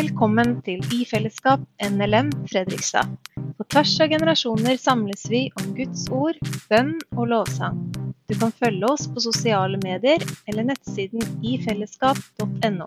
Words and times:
Velkommen 0.00 0.54
til 0.64 0.80
I 0.96 1.02
fellesskap 1.04 1.60
NLM 1.84 2.30
Fredrikstad. 2.48 3.10
På 3.58 3.64
tvers 3.68 3.90
av 4.00 4.08
generasjoner 4.08 4.78
samles 4.80 5.26
vi 5.28 5.40
om 5.60 5.74
Guds 5.76 6.06
ord, 6.08 6.38
bønn 6.70 6.94
og 7.18 7.26
lovsang. 7.28 7.76
Du 8.30 8.32
kan 8.40 8.54
følge 8.62 8.88
oss 8.88 9.04
på 9.10 9.20
sosiale 9.20 9.76
medier 9.82 10.24
eller 10.48 10.70
nettsiden 10.70 11.20
ifellesskap.no. 11.44 12.86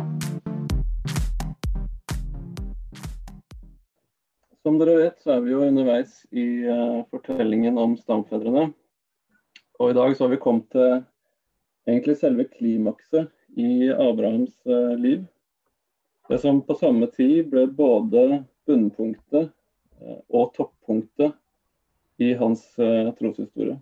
Som 4.66 4.80
dere 4.82 4.98
vet, 5.04 5.20
så 5.22 5.36
er 5.36 5.46
vi 5.46 5.54
jo 5.54 5.68
underveis 5.68 6.16
i 6.32 6.48
uh, 6.66 7.04
fortellingen 7.14 7.78
om 7.78 7.94
stamfedrene. 8.00 8.72
Og 9.78 9.94
i 9.94 10.00
dag 10.00 10.18
så 10.18 10.26
har 10.26 10.34
vi 10.34 10.42
kommet 10.48 10.66
til 10.74 10.98
egentlig 11.86 12.18
selve 12.24 12.50
klimakset 12.58 13.30
i 13.54 13.92
Abrahams 13.92 14.56
uh, 14.66 14.98
liv. 14.98 15.28
Det 16.34 16.40
som 16.40 16.64
på 16.66 16.74
samme 16.74 17.06
tid 17.14 17.52
ble 17.52 17.68
både 17.78 18.40
bunnpunktet 18.66 19.52
eh, 20.02 20.22
og 20.34 20.48
toppunktet 20.56 21.36
i 22.18 22.32
hans 22.40 22.64
eh, 22.82 23.12
troshistorie. 23.20 23.76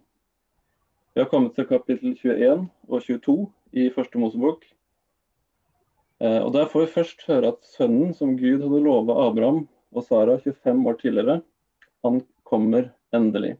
Vi 1.16 1.22
har 1.24 1.30
kommet 1.32 1.56
til 1.56 1.70
kapittel 1.70 2.12
21 2.20 2.66
og 2.90 3.06
22 3.06 3.38
i 3.72 3.88
første 3.96 4.20
Mosebok. 4.20 4.68
Eh, 6.20 6.42
og 6.42 6.52
Der 6.58 6.68
får 6.68 6.84
vi 6.84 6.92
først 6.98 7.24
høre 7.30 7.54
at 7.54 7.72
sønnen 7.78 8.12
som 8.20 8.36
Gud 8.36 8.68
hadde 8.68 8.84
lova 8.84 9.16
Abraham 9.30 9.64
og 9.96 10.10
Sara 10.10 10.36
25 10.44 10.84
år 10.92 11.00
tidligere, 11.06 11.40
han 12.04 12.22
kommer 12.44 12.92
endelig. 13.16 13.56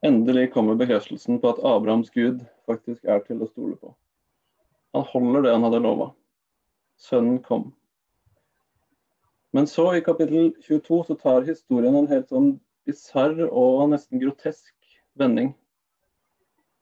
Endelig 0.00 0.48
kommer 0.56 0.80
bekreftelsen 0.80 1.44
på 1.44 1.52
at 1.52 1.60
Abrahams 1.60 2.08
Gud 2.08 2.40
faktisk 2.64 3.04
er 3.04 3.20
til 3.28 3.44
å 3.44 3.52
stole 3.52 3.76
på. 3.76 3.92
Han 4.96 5.10
holder 5.12 5.44
det 5.44 5.58
han 5.58 5.68
hadde 5.68 5.86
lova. 5.92 6.14
Sønnen 7.00 7.40
kom. 7.42 7.72
Men 9.54 9.66
så, 9.70 9.86
i 9.94 10.02
kapittel 10.02 10.52
22, 10.66 11.04
så 11.06 11.14
tar 11.14 11.46
historien 11.46 11.94
en 11.94 12.10
helt 12.10 12.30
sånn 12.32 12.56
bisarr 12.88 13.38
og 13.46 13.84
nesten 13.92 14.22
grotesk 14.22 14.72
vending. 15.18 15.52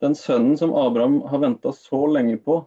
Den 0.02 0.16
sønnen 0.18 0.56
som 0.58 0.72
Abraham 0.74 1.20
har 1.30 1.42
venta 1.44 1.72
så 1.76 2.06
lenge 2.10 2.38
på, 2.42 2.62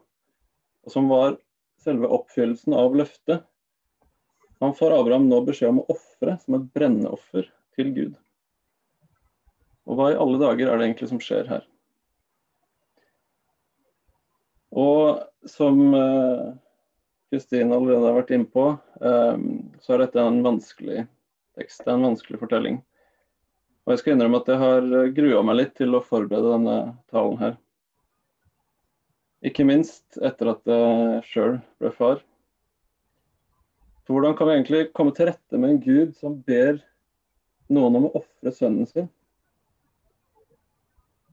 og 0.86 0.94
som 0.94 1.10
var 1.10 1.40
selve 1.82 2.08
oppfyllelsen 2.14 2.76
av 2.78 2.96
løftet, 2.96 3.44
han 4.64 4.76
får 4.78 4.94
Abraham 4.96 5.26
nå 5.30 5.42
beskjed 5.46 5.74
om 5.74 5.82
å 5.82 5.90
ofre 5.92 6.38
som 6.44 6.56
et 6.58 6.68
brenneoffer 6.78 7.50
til 7.76 7.90
Gud. 7.96 8.14
Og 9.86 10.00
hva 10.00 10.12
i 10.14 10.20
alle 10.20 10.40
dager 10.42 10.70
er 10.70 10.80
det 10.80 10.88
egentlig 10.88 11.10
som 11.12 11.22
skjer 11.22 11.50
her? 11.50 11.66
Og 14.76 15.50
som 15.50 15.82
eh, 15.96 16.54
Kristin 17.34 17.74
allerede 17.74 18.06
har 18.06 18.18
vært 18.20 18.34
innpå, 18.36 18.66
på, 18.76 19.06
så 19.82 19.96
er 19.96 20.06
dette 20.06 20.22
en 20.22 20.44
vanskelig 20.46 21.06
tekst. 21.58 21.82
Det 21.84 21.90
er 21.90 21.98
en 21.98 22.10
vanskelig 22.12 22.40
fortelling. 22.42 22.80
Og 23.86 23.94
jeg 23.94 24.02
skal 24.02 24.16
innrømme 24.16 24.42
at 24.42 24.50
jeg 24.50 24.62
har 24.62 24.88
grua 25.18 25.42
meg 25.46 25.60
litt 25.60 25.76
til 25.78 25.94
å 25.94 26.04
forberede 26.06 26.54
denne 26.56 26.78
talen 27.14 27.38
her. 27.42 27.58
Ikke 29.46 29.66
minst 29.68 30.18
etter 30.26 30.54
at 30.56 30.66
jeg 30.70 31.26
sjøl 31.30 31.60
ble 31.82 31.92
far. 31.94 32.24
For 34.06 34.16
hvordan 34.16 34.38
kan 34.38 34.50
vi 34.50 34.56
egentlig 34.56 34.82
komme 34.94 35.14
til 35.18 35.30
rette 35.30 35.60
med 35.60 35.76
en 35.76 35.82
gud 35.82 36.16
som 36.18 36.38
ber 36.46 36.80
noen 37.74 38.00
om 38.00 38.08
å 38.08 38.16
ofre 38.22 38.54
sønnen 38.54 38.90
sin? 38.90 39.10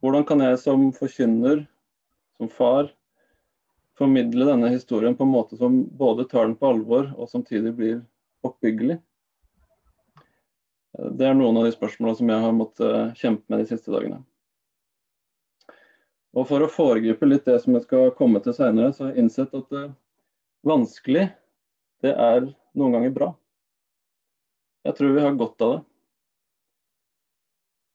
Hvordan 0.05 0.25
kan 0.29 0.41
jeg 0.45 0.59
som 0.61 0.89
forkynner, 0.97 1.63
som 2.41 2.49
far, 2.53 2.89
formidle 3.99 4.47
denne 4.49 4.71
historien 4.73 5.17
på 5.17 5.27
en 5.27 5.33
måte 5.33 5.57
som 5.57 5.83
både 5.99 6.25
tar 6.25 6.47
den 6.47 6.57
på 6.57 6.71
alvor 6.73 7.11
og 7.17 7.31
samtidig 7.31 7.75
blir 7.77 7.97
oppbyggelig. 8.47 8.99
Det 10.93 11.27
er 11.27 11.37
noen 11.37 11.57
av 11.57 11.67
de 11.67 11.73
spørsmålene 11.75 12.19
som 12.19 12.31
jeg 12.33 12.45
har 12.45 12.55
måttet 12.57 12.89
eh, 12.89 13.13
kjempe 13.21 13.53
med 13.53 13.63
de 13.63 13.69
siste 13.71 13.93
dagene. 13.93 14.21
Og 16.33 16.49
For 16.49 16.65
å 16.65 16.73
foregripe 16.73 17.29
litt 17.29 17.49
det 17.49 17.59
som 17.61 17.77
jeg 17.77 17.85
skal 17.85 18.13
komme 18.17 18.41
til 18.45 18.57
senere, 18.57 18.93
så 18.93 19.07
har 19.07 19.13
jeg 19.13 19.25
innsett 19.25 19.57
at 19.57 19.69
det 19.73 19.87
vanskelig, 20.69 21.27
det 22.05 22.13
er 22.13 22.47
noen 22.79 22.97
ganger 22.97 23.17
bra. 23.17 23.31
Jeg 24.87 24.97
tror 24.99 25.17
vi 25.17 25.25
har 25.25 25.37
godt 25.39 25.65
av 25.65 25.75
det. 25.75 25.81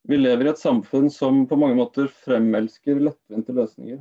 Vi 0.08 0.20
lever 0.22 0.48
i 0.48 0.52
et 0.54 0.62
samfunn 0.62 1.10
som 1.12 1.42
på 1.50 1.58
mange 1.60 1.76
måter 1.76 2.08
fremelsker 2.24 3.02
lettvinte 3.04 3.56
løsninger 3.58 4.00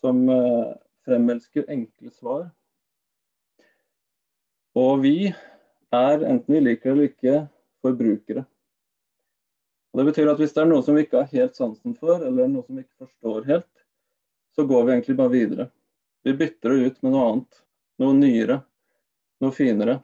som 0.00 0.22
eh, 0.28 0.72
fremelsker 1.06 1.68
enkle 1.70 2.10
svar. 2.12 2.48
Og 4.78 5.02
vi 5.02 5.16
er, 5.30 6.22
enten 6.22 6.54
vi 6.54 6.62
liker 6.62 6.90
det 6.90 6.94
eller 6.94 7.10
ikke, 7.10 7.36
forbrukere. 7.82 8.44
Og 9.90 9.98
Det 9.98 10.06
betyr 10.06 10.30
at 10.30 10.38
hvis 10.38 10.52
det 10.54 10.62
er 10.62 10.70
noe 10.70 10.84
som 10.86 10.94
vi 10.94 11.02
ikke 11.04 11.24
har 11.24 11.32
helt 11.32 11.56
sansen 11.58 11.96
for, 11.98 12.22
eller 12.22 12.50
noe 12.50 12.62
som 12.66 12.78
vi 12.78 12.84
ikke 12.84 13.06
forstår 13.06 13.48
helt, 13.50 13.72
så 14.54 14.66
går 14.66 14.84
vi 14.84 14.92
egentlig 14.94 15.16
bare 15.18 15.34
videre. 15.34 15.66
Vi 16.22 16.36
bytter 16.36 16.74
det 16.74 16.86
ut 16.86 17.02
med 17.02 17.14
noe 17.14 17.26
annet. 17.32 17.60
Noe 18.00 18.16
nyere. 18.16 18.60
Noe 19.42 19.56
finere. 19.56 19.98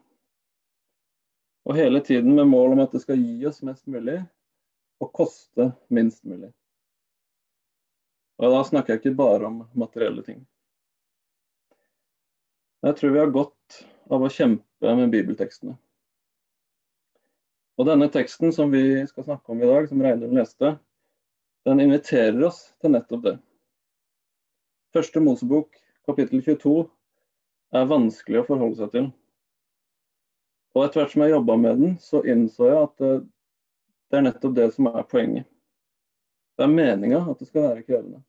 Og 1.67 1.77
hele 1.79 2.01
tiden 2.01 2.35
med 2.35 2.49
mål 2.51 2.75
om 2.75 2.83
at 2.85 2.95
det 2.95 3.03
skal 3.03 3.19
gi 3.21 3.47
oss 3.49 3.63
mest 3.67 3.87
mulig, 3.91 4.21
og 5.03 5.11
koste 5.15 5.73
minst 5.93 6.23
mulig. 6.25 6.53
Og 8.37 8.53
da 8.53 8.61
snakker 8.69 8.95
jeg 8.95 9.03
ikke 9.03 9.19
bare 9.19 9.49
om 9.49 9.63
materielle 9.79 10.25
ting. 10.27 10.43
Jeg 12.85 12.97
tror 12.99 13.13
vi 13.15 13.21
har 13.23 13.33
godt 13.35 13.79
av 14.13 14.23
å 14.23 14.31
kjempe 14.31 14.93
med 14.99 15.13
bibeltekstene. 15.15 15.75
Og 17.77 17.89
denne 17.89 18.09
teksten 18.13 18.53
som 18.57 18.71
vi 18.73 19.03
skal 19.09 19.27
snakke 19.27 19.53
om 19.53 19.61
i 19.61 19.69
dag, 19.69 19.89
som 19.89 20.03
Reidun 20.05 20.37
leste, 20.37 20.77
den 21.67 21.83
inviterer 21.83 22.39
oss 22.47 22.61
til 22.81 22.95
nettopp 22.95 23.25
det. 23.25 23.35
Første 24.97 25.21
Mosebok, 25.21 25.75
kapittel 26.09 26.45
22, 26.45 26.87
er 27.77 27.91
vanskelig 27.91 28.41
å 28.41 28.47
forholde 28.47 28.79
seg 28.79 28.93
til. 28.95 29.11
Og 30.77 30.85
etter 30.85 31.03
hvert 31.03 31.13
som 31.17 31.25
jeg 31.25 31.35
jobba 31.35 31.59
med 31.61 31.83
den, 31.83 31.99
så 32.01 32.23
innså 32.29 32.71
jeg 32.71 32.81
at 32.85 32.97
det 33.03 34.21
er 34.21 34.25
nettopp 34.29 34.57
det 34.57 34.71
som 34.77 34.89
er 34.93 35.09
poenget. 35.09 35.49
Det 36.57 36.65
er 36.65 36.73
meninga 36.73 37.21
at 37.31 37.39
det 37.39 37.49
skal 37.51 37.67
være 37.69 37.85
krevende. 37.85 38.23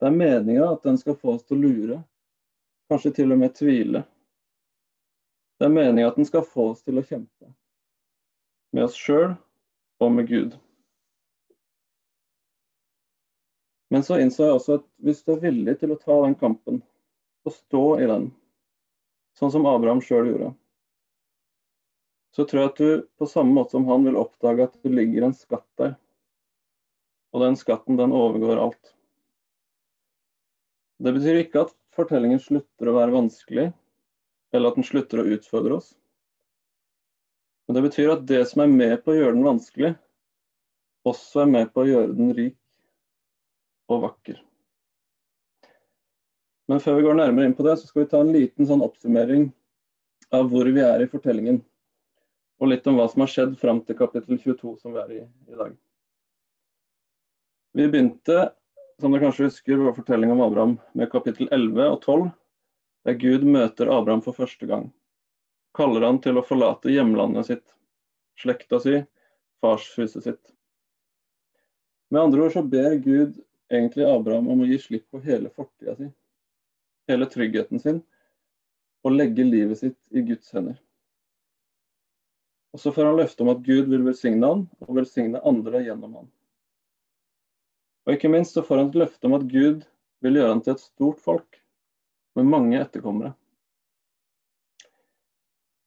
Det 0.00 0.08
er 0.08 0.16
meninga 0.16 0.66
at 0.74 0.82
den 0.84 0.98
skal 1.00 1.16
få 1.16 1.36
oss 1.36 1.46
til 1.46 1.56
å 1.56 1.62
lure, 1.62 2.00
kanskje 2.90 3.14
til 3.16 3.32
og 3.32 3.40
med 3.40 3.54
tvile. 3.56 4.02
Det 5.56 5.68
er 5.68 5.72
meninga 5.72 6.10
at 6.10 6.18
den 6.18 6.28
skal 6.28 6.44
få 6.44 6.72
oss 6.72 6.82
til 6.84 7.00
å 7.00 7.06
kjempe. 7.06 7.52
Med 8.76 8.88
oss 8.88 8.98
sjøl 8.98 9.32
og 10.02 10.12
med 10.12 10.28
Gud. 10.28 10.56
Men 13.92 14.04
så 14.04 14.18
innså 14.20 14.46
jeg 14.46 14.56
også 14.56 14.78
at 14.80 14.84
hvis 15.04 15.20
du 15.24 15.34
er 15.34 15.42
villig 15.44 15.78
til 15.80 15.92
å 15.92 16.00
ta 16.00 16.16
den 16.24 16.36
kampen, 16.40 16.82
og 17.44 17.52
stå 17.56 17.84
i 18.00 18.06
den, 18.08 18.30
sånn 19.36 19.52
som 19.52 19.66
Abraham 19.68 20.00
sjøl 20.04 20.30
gjorde, 20.30 20.52
så 22.32 22.46
tror 22.48 22.62
jeg 22.62 22.70
at 22.70 22.80
du 22.80 23.08
på 23.20 23.28
samme 23.28 23.52
måte 23.54 23.76
som 23.76 23.84
han 23.88 24.06
vil 24.06 24.16
oppdage 24.16 24.64
at 24.64 24.78
det 24.84 24.92
ligger 24.94 25.26
en 25.26 25.36
skatt 25.36 25.68
der. 25.80 25.94
Og 27.32 27.40
den 27.44 27.56
skatten, 27.56 27.96
den 27.96 28.12
overgår 28.12 28.60
alt. 28.60 28.92
Det 31.02 31.14
betyr 31.16 31.40
ikke 31.40 31.64
at 31.66 31.74
fortellingen 31.96 32.40
slutter 32.40 32.90
å 32.90 32.96
være 32.96 33.14
vanskelig, 33.16 33.70
eller 34.52 34.70
at 34.70 34.78
den 34.78 34.86
slutter 34.86 35.22
å 35.22 35.28
utfordre 35.34 35.80
oss. 35.80 35.92
Men 37.66 37.78
det 37.78 37.84
betyr 37.88 38.12
at 38.14 38.24
det 38.28 38.42
som 38.50 38.64
er 38.64 38.70
med 38.70 38.94
på 39.02 39.14
å 39.14 39.18
gjøre 39.18 39.36
den 39.36 39.48
vanskelig, 39.48 39.92
også 41.08 41.42
er 41.42 41.52
med 41.56 41.72
på 41.72 41.82
å 41.82 41.88
gjøre 41.88 42.14
den 42.14 42.32
rik 42.36 42.58
og 43.90 44.04
vakker. 44.06 44.38
Men 46.70 46.80
før 46.80 46.98
vi 46.98 47.06
går 47.08 47.18
nærmere 47.18 47.48
inn 47.48 47.56
på 47.58 47.66
det, 47.66 47.78
så 47.80 47.88
skal 47.88 48.04
vi 48.04 48.10
ta 48.12 48.20
en 48.22 48.32
liten 48.34 48.68
sånn 48.68 48.84
oppsummering 48.84 49.48
av 50.32 50.46
hvor 50.52 50.68
vi 50.72 50.84
er 50.84 51.02
i 51.02 51.10
fortellingen. 51.10 51.58
Og 52.62 52.70
litt 52.70 52.86
om 52.86 53.00
hva 53.00 53.08
som 53.10 53.24
har 53.24 53.32
skjedd 53.32 53.56
fram 53.60 53.82
til 53.82 53.98
kapittel 53.98 54.38
22, 54.38 54.76
som 54.84 54.94
vi 54.94 55.02
er 55.02 55.16
i 55.16 55.22
i 55.24 55.58
dag. 55.58 55.74
Vi 57.72 57.88
begynte, 57.88 58.52
som 59.00 59.12
dere 59.12 59.24
kanskje 59.24 59.46
husker, 59.46 59.78
vår 59.80 59.94
fortelling 59.96 60.32
om 60.32 60.40
Abraham 60.44 60.74
med 60.92 61.08
kapittel 61.12 61.48
11 61.48 61.86
og 61.88 62.02
12, 62.02 62.26
der 63.08 63.14
Gud 63.22 63.46
møter 63.48 63.88
Abraham 63.88 64.20
for 64.24 64.36
første 64.36 64.66
gang. 64.68 64.90
Kaller 65.72 66.04
han 66.04 66.18
til 66.20 66.36
å 66.36 66.44
forlate 66.44 66.92
hjemlandet 66.92 67.48
sitt, 67.48 67.64
slekta 68.36 68.76
si, 68.84 68.98
farshuset 69.64 70.26
sitt. 70.26 70.52
Med 72.12 72.20
andre 72.26 72.44
ord 72.44 72.52
så 72.52 72.64
ber 72.74 72.98
Gud 73.00 73.40
egentlig 73.72 74.04
Abraham 74.04 74.52
om 74.52 74.60
å 74.60 74.68
gi 74.68 74.76
slipp 74.82 75.06
på 75.08 75.22
hele 75.24 75.48
fortida 75.56 75.96
si, 75.96 76.10
hele 77.08 77.30
tryggheten 77.32 77.80
sin, 77.80 78.02
og 79.00 79.16
legge 79.16 79.48
livet 79.48 79.80
sitt 79.80 79.98
i 80.12 80.20
Guds 80.28 80.52
hender. 80.52 80.76
Og 82.76 82.84
så 82.84 82.92
får 82.92 83.08
han 83.08 83.18
løfte 83.22 83.44
om 83.44 83.54
at 83.56 83.64
Gud 83.64 83.88
vil 83.88 84.04
velsigne 84.04 84.52
han, 84.52 84.68
og 84.84 84.96
velsigne 85.00 85.40
andre 85.48 85.80
gjennom 85.88 86.20
han. 86.20 86.30
Og 88.06 88.16
ikke 88.16 88.30
minst 88.32 88.56
så 88.56 88.64
får 88.66 88.80
han 88.80 88.90
et 88.90 88.98
løfte 89.04 89.28
om 89.28 89.36
at 89.38 89.46
Gud 89.50 89.84
vil 90.22 90.38
gjøre 90.38 90.54
han 90.54 90.62
til 90.64 90.74
et 90.74 90.82
stort 90.82 91.20
folk 91.22 91.60
med 92.38 92.48
mange 92.48 92.80
etterkommere. 92.80 93.34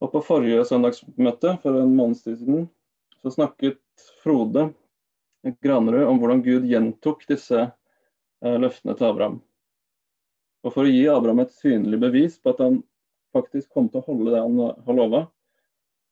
Og 0.04 0.12
På 0.12 0.22
forrige 0.22 0.66
søndagsmøte 0.68 1.56
for 1.64 1.80
en 1.82 1.96
måneds 1.96 2.24
tid 2.24 2.38
siden 2.40 2.68
så 3.24 3.32
snakket 3.34 3.82
Frode 4.22 4.70
Granerud 5.64 6.10
om 6.10 6.20
hvordan 6.20 6.44
Gud 6.46 6.68
gjentok 6.70 7.24
disse 7.30 7.58
eh, 7.62 8.58
løftene 8.60 8.96
til 8.98 9.08
Abraham. 9.08 9.40
Og 10.66 10.74
For 10.74 10.86
å 10.86 10.92
gi 10.92 11.06
Abraham 11.10 11.44
et 11.44 11.54
synlig 11.54 12.00
bevis 12.02 12.38
på 12.42 12.54
at 12.54 12.62
han 12.66 12.80
faktisk 13.36 13.70
kom 13.74 13.90
til 13.90 14.02
å 14.02 14.08
holde 14.08 14.34
det 14.34 14.42
han 14.42 14.62
har 14.88 14.98
lova, 14.98 15.26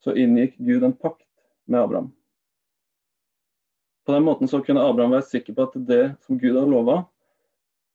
så 0.04 0.14
inngikk 0.20 0.58
Gud 0.60 0.84
en 0.84 0.96
pakt 0.98 1.26
med 1.66 1.80
Abraham. 1.82 2.12
På 4.06 4.12
den 4.12 4.24
måten 4.24 4.48
så 4.48 4.60
kunne 4.64 4.84
Abraham 4.84 5.16
være 5.16 5.30
sikker 5.30 5.56
på 5.56 5.68
at 5.68 5.78
det 5.88 6.04
som 6.26 6.40
Gud 6.40 6.58
har 6.60 6.68
lova, 6.68 7.04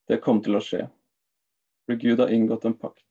det 0.09 0.23
kom 0.25 0.41
til 0.45 0.57
å 0.57 0.63
skje. 0.65 0.87
For 1.85 2.01
Gud 2.01 2.21
har 2.23 2.33
inngått 2.33 2.65
en 2.65 2.77
pakt. 2.77 3.05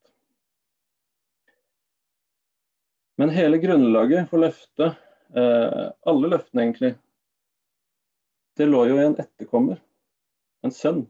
Men 3.17 3.33
hele 3.33 3.57
grunnlaget 3.57 4.29
for 4.29 4.41
løftet, 4.41 4.97
eh, 5.33 5.85
alle 6.09 6.33
løftene 6.33 6.63
egentlig, 6.63 6.95
det 8.57 8.65
lå 8.65 8.83
jo 8.89 8.97
i 8.97 9.05
en 9.05 9.17
etterkommer, 9.21 9.79
en 10.65 10.73
sønn. 10.73 11.05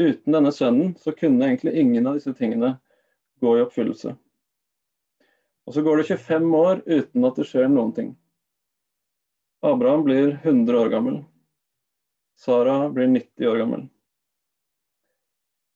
Uten 0.00 0.32
denne 0.32 0.52
sønnen 0.52 0.94
så 1.00 1.12
kunne 1.16 1.46
egentlig 1.46 1.76
ingen 1.80 2.06
av 2.06 2.16
disse 2.18 2.32
tingene 2.36 2.74
gå 3.40 3.56
i 3.58 3.62
oppfyllelse. 3.64 4.16
Og 5.64 5.74
så 5.76 5.84
går 5.84 6.00
det 6.00 6.08
25 6.12 6.54
år 6.58 6.82
uten 6.86 7.24
at 7.28 7.40
det 7.40 7.48
skjer 7.48 7.68
noen 7.72 7.92
ting. 7.96 8.12
Abraham 9.64 10.04
blir 10.04 10.40
100 10.42 10.80
år 10.80 10.88
gammel. 10.88 11.24
Sara 12.36 12.90
blir 12.90 13.06
90 13.06 13.48
år 13.48 13.56
gammel. 13.56 13.88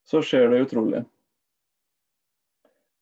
Så 0.05 0.21
skjer 0.23 0.51
det 0.53 0.61
utrolige. 0.67 1.05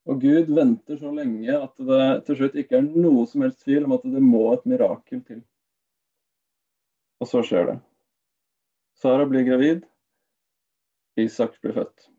Og 0.06 0.21
Gud 0.23 0.53
venter 0.55 1.00
så 1.00 1.11
lenge 1.11 1.59
at 1.59 1.75
det 1.88 2.06
til 2.29 2.38
slutt 2.38 2.61
ikke 2.62 2.79
er 2.79 2.87
noe 2.87 3.27
som 3.27 3.43
helst 3.43 3.65
tvil 3.67 3.88
om 3.88 3.97
at 3.99 4.06
det 4.06 4.23
må 4.23 4.44
et 4.53 4.71
mirakel 4.71 5.25
til. 5.27 5.43
Og 7.19 7.33
så 7.33 7.43
skjer 7.43 7.73
det. 7.73 7.77
Sara 8.94 9.27
blir 9.27 9.43
gravid. 9.49 9.83
Isak 11.19 11.59
blir 11.65 11.75
født. 11.81 12.11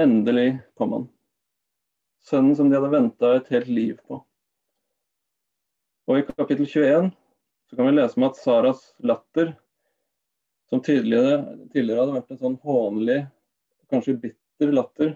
Endelig 0.00 0.56
kom 0.74 0.98
han. 0.98 1.10
Sønnen 2.26 2.56
som 2.58 2.66
de 2.66 2.80
hadde 2.80 2.96
venta 2.98 3.36
et 3.38 3.54
helt 3.54 3.70
liv 3.70 3.98
på. 4.08 4.24
Og 6.04 6.18
i 6.18 6.24
kapittel 6.26 6.66
21 6.68 7.12
så 7.70 7.76
kan 7.76 7.86
vi 7.88 7.94
lese 7.94 8.18
om 8.18 8.26
at 8.26 8.36
Saras 8.36 8.82
latter, 8.98 9.54
som 10.68 10.82
tidligere, 10.84 11.38
tidligere 11.72 12.02
hadde 12.02 12.16
vært 12.18 12.34
en 12.34 12.40
sånn 12.40 12.58
hånlig, 12.64 13.20
kanskje 13.92 14.18
bitter 14.26 14.74
latter, 14.74 15.14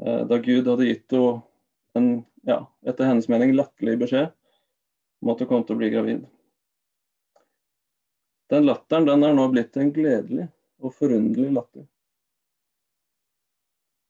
eh, 0.00 0.22
da 0.30 0.38
Gud 0.40 0.70
hadde 0.70 0.88
gitt 0.88 1.12
henne 1.12 1.42
en, 1.94 2.08
ja, 2.48 2.62
etter 2.88 3.06
hennes 3.06 3.28
mening 3.30 3.52
latterlig 3.54 3.98
beskjed 4.00 4.32
om 5.22 5.32
at 5.32 5.44
hun 5.44 5.50
kom 5.50 5.66
til 5.66 5.76
å 5.76 5.82
bli 5.82 5.92
gravid. 5.92 6.24
Den 8.52 8.66
latteren 8.68 9.06
den 9.08 9.24
er 9.24 9.36
nå 9.36 9.46
blitt 9.52 9.76
en 9.80 9.92
gledelig 9.94 10.48
og 10.84 10.96
forunderlig 10.96 11.52
latter. 11.54 11.86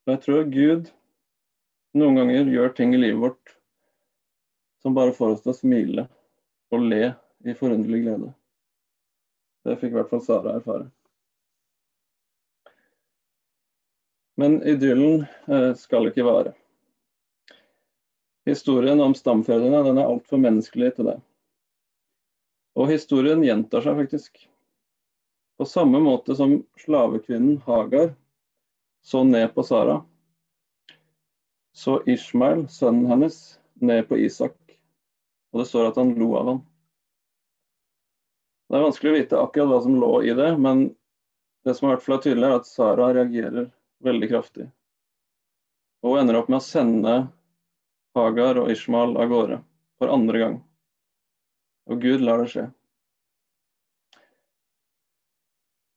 Og 0.05 0.15
jeg 0.15 0.23
tror 0.25 0.49
Gud 0.55 0.91
noen 1.99 2.19
ganger 2.19 2.51
gjør 2.51 2.75
ting 2.79 2.95
i 2.95 3.01
livet 3.01 3.23
vårt 3.23 3.55
som 4.85 4.95
bare 4.95 5.17
får 5.17 5.31
oss 5.33 5.45
til 5.45 5.55
å 5.55 5.57
smile 5.57 6.03
og 6.75 6.83
le 6.85 7.15
i 7.49 7.55
forunderlig 7.57 8.03
glede. 8.05 8.35
Det 9.65 9.79
fikk 9.81 9.95
i 9.95 9.97
hvert 9.97 10.11
fall 10.13 10.21
Sara 10.21 10.59
erfare. 10.59 10.91
Men 14.37 14.59
idyllen 14.69 15.25
eh, 15.49 15.71
skal 15.81 16.11
ikke 16.11 16.27
vare. 16.27 16.53
Historien 18.45 19.01
om 19.01 19.15
stamfedrene 19.17 19.81
den 19.87 20.03
er 20.03 20.11
altfor 20.11 20.43
menneskelig 20.43 20.91
til 20.99 21.09
det. 21.09 21.17
Og 22.77 22.91
historien 22.91 23.41
gjentar 23.47 23.87
seg 23.87 23.97
faktisk. 24.03 24.43
På 25.57 25.65
samme 25.65 26.03
måte 26.03 26.37
som 26.37 26.59
slavekvinnen 26.83 27.63
Hagar 27.65 28.13
så 29.01 29.23
ned 29.25 29.55
på 29.55 29.65
Sara, 29.65 30.03
så 31.75 32.03
Ishmael, 32.07 32.67
sønnen 32.69 33.07
hennes, 33.11 33.39
ned 33.75 34.09
på 34.09 34.19
Isak. 34.19 34.57
Og 35.55 35.63
det 35.63 35.69
står 35.71 35.93
at 35.93 35.99
han 36.01 36.17
lo 36.19 36.33
av 36.35 36.49
ham. 36.51 36.61
Det 38.67 38.79
er 38.81 38.83
vanskelig 38.89 39.13
å 39.13 39.17
vite 39.21 39.39
akkurat 39.39 39.71
hva 39.71 39.77
som 39.85 39.99
lå 40.03 40.11
i 40.27 40.33
det, 40.35 40.49
men 40.59 40.89
det 41.65 41.77
som 41.79 41.87
i 41.87 41.93
hvert 41.93 42.03
fall 42.03 42.17
er 42.17 42.25
tydelig, 42.25 42.49
er 42.49 42.57
at 42.59 42.67
Sara 42.67 43.13
reagerer 43.15 43.69
veldig 44.03 44.31
kraftig. 44.33 44.67
Og 46.03 46.17
hun 46.17 46.25
ender 46.25 46.41
opp 46.41 46.51
med 46.51 46.59
å 46.59 46.67
sende 46.67 47.15
Hagar 48.19 48.59
og 48.65 48.75
Ishmael 48.75 49.15
av 49.15 49.31
gårde 49.31 49.61
for 50.03 50.11
andre 50.11 50.43
gang. 50.43 50.59
Og 51.87 52.03
Gud 52.03 52.27
lar 52.27 52.43
det 52.43 52.51
skje. 52.51 52.67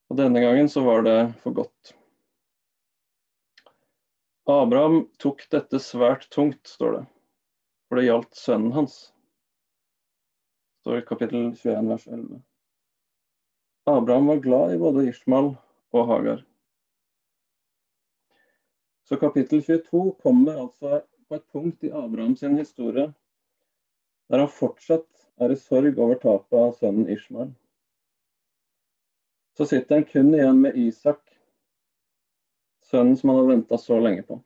Og 0.07 0.21
denne 0.21 0.45
gangen 0.45 0.69
så 0.69 0.85
var 0.85 1.01
det 1.07 1.17
for 1.41 1.57
godt. 1.57 1.97
Abraham 4.47 5.01
tok 5.19 5.43
dette 5.51 5.81
svært 5.83 6.29
tungt, 6.31 6.61
står 6.69 6.99
det, 6.99 7.05
for 7.89 7.99
det 7.99 8.05
gjaldt 8.07 8.37
sønnen 8.39 8.75
hans. 8.77 8.99
Står 10.87 11.01
kapittel 11.01 11.55
21 11.55 11.87
vers 11.89 12.07
11. 12.07 12.41
Abraham 13.83 14.27
var 14.27 14.35
glad 14.35 14.73
i 14.73 14.77
både 14.77 15.01
Ishmael 15.09 15.49
og 15.91 16.05
Hagar. 16.07 16.45
Så 19.03 19.17
kapittel 19.19 19.59
22 19.65 20.13
kommer 20.23 20.61
altså 20.61 21.01
på 21.27 21.35
et 21.35 21.43
punkt 21.51 21.83
i 21.83 21.91
Abrahams 21.91 22.39
historie 22.41 23.09
der 24.31 24.39
han 24.39 24.47
fortsatt 24.47 25.27
er 25.43 25.51
i 25.51 25.57
sorg 25.59 25.99
over 25.99 26.21
tapet 26.21 26.55
av 26.55 26.71
sønnen 26.79 27.11
Ishmael. 27.11 27.51
Så 29.59 29.67
sitter 29.67 29.99
han 29.99 30.07
kun 30.07 30.31
igjen 30.39 30.63
med 30.63 30.79
Isak, 30.79 31.19
sønnen 32.87 33.19
som 33.19 33.33
han 33.33 33.41
har 33.41 33.51
venta 33.51 33.77
så 33.77 33.99
lenge 33.99 34.23
på. 34.23 34.39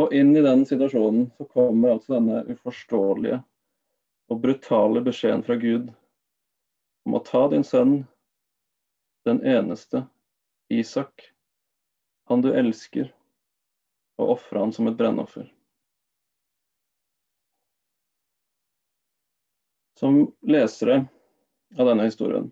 Og 0.00 0.16
inn 0.16 0.32
i 0.32 0.46
den 0.48 0.64
situasjonen 0.64 1.28
så 1.36 1.44
kommer 1.52 1.98
altså 1.98 2.16
denne 2.16 2.46
uforståelige 2.48 3.42
og 4.28 4.40
brutale 4.42 5.02
beskjeden 5.04 5.44
fra 5.46 5.56
Gud 5.60 5.88
om 7.08 7.16
å 7.16 7.24
ta 7.24 7.46
din 7.52 7.64
sønn, 7.64 8.02
den 9.28 9.40
eneste, 9.44 10.04
Isak, 10.68 11.24
han 12.28 12.44
du 12.44 12.50
elsker, 12.52 13.08
og 14.20 14.34
ofre 14.36 14.60
han 14.60 14.74
som 14.76 14.90
et 14.90 14.98
brennoffer. 14.98 15.46
Som 19.96 20.20
lesere 20.44 21.00
av 21.78 21.88
denne 21.88 22.04
historien 22.08 22.50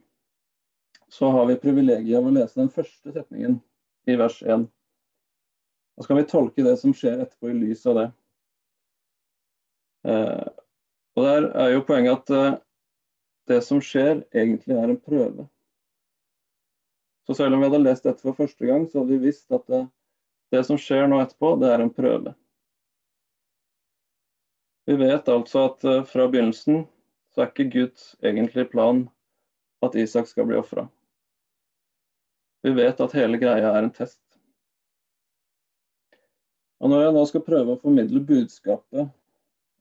så 1.08 1.28
har 1.30 1.46
vi 1.46 1.58
privilegiet 1.60 2.18
av 2.18 2.26
å 2.26 2.32
lese 2.34 2.58
den 2.58 2.72
første 2.72 3.12
setningen 3.14 3.60
i 4.10 4.16
vers 4.18 4.40
1. 4.42 4.66
Da 5.96 6.04
skal 6.04 6.18
vi 6.18 6.28
tolke 6.28 6.64
det 6.66 6.74
som 6.80 6.94
skjer 6.96 7.22
etterpå, 7.22 7.50
i 7.50 7.60
lys 7.60 7.84
av 7.86 8.00
det. 8.00 8.06
Eh, 10.10 10.48
og 11.16 11.24
Der 11.24 11.50
er 11.56 11.72
jo 11.72 11.84
poenget 11.88 12.18
at 12.18 12.30
eh, 12.36 12.58
det 13.48 13.62
som 13.64 13.80
skjer, 13.80 14.24
egentlig 14.34 14.76
er 14.76 14.90
en 14.90 15.00
prøve. 15.00 15.46
Så 17.26 17.34
selv 17.34 17.54
om 17.54 17.62
vi 17.62 17.68
hadde 17.68 17.82
lest 17.82 18.04
dette 18.04 18.22
for 18.22 18.36
første 18.36 18.66
gang, 18.66 18.84
så 18.90 19.00
hadde 19.00 19.14
vi 19.16 19.26
visst 19.26 19.52
at 19.52 19.64
det, 19.70 19.86
det 20.52 20.62
som 20.66 20.78
skjer 20.78 21.08
nå 21.08 21.18
etterpå, 21.22 21.54
det 21.62 21.70
er 21.72 21.82
en 21.82 21.92
prøve. 21.94 22.34
Vi 24.86 24.98
vet 25.00 25.28
altså 25.28 25.64
at 25.70 25.84
eh, 25.88 26.04
fra 26.06 26.28
begynnelsen 26.28 26.84
så 27.34 27.42
er 27.42 27.50
ikke 27.50 27.70
Guds 27.72 28.12
egentlige 28.22 28.68
plan 28.70 29.06
at 29.82 29.96
Isak 29.98 30.28
skal 30.28 30.46
bli 30.46 30.60
ofra. 30.60 30.86
Vi 32.62 32.74
vet 32.76 33.00
at 33.00 33.16
hele 33.16 33.40
greia 33.40 33.72
er 33.72 33.82
en 33.82 33.92
test. 33.94 34.20
Og 36.80 36.90
Når 36.92 37.02
jeg 37.02 37.16
nå 37.16 37.24
skal 37.30 37.44
prøve 37.46 37.74
å 37.74 37.80
formidle 37.80 38.20
budskapet, 38.20 39.08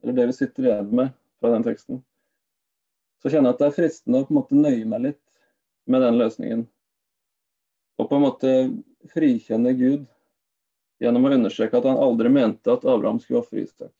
eller 0.01 0.15
det 0.15 0.27
vi 0.31 0.39
sitter 0.39 0.67
igjen 0.69 0.91
med 0.95 1.13
fra 1.39 1.51
den 1.53 1.65
teksten, 1.65 2.01
så 3.21 3.31
kjenner 3.31 3.51
jeg 3.51 3.57
at 3.57 3.61
det 3.63 3.67
er 3.69 3.77
fristende 3.79 4.21
å 4.21 4.27
på 4.27 4.33
en 4.33 4.39
måte 4.39 4.59
nøye 4.59 4.85
meg 4.89 5.05
litt 5.07 5.21
med 5.89 6.03
den 6.05 6.19
løsningen. 6.19 6.65
Og 7.97 8.09
på 8.09 8.17
en 8.17 8.25
måte 8.25 8.53
frikjenne 9.13 9.73
Gud 9.77 10.05
gjennom 11.01 11.27
å 11.27 11.33
understreke 11.35 11.79
at 11.79 11.87
han 11.89 12.01
aldri 12.01 12.31
mente 12.31 12.71
at 12.71 12.85
Abraham 12.85 13.19
skulle 13.23 13.41
ofre 13.41 13.63
Isak. 13.63 13.91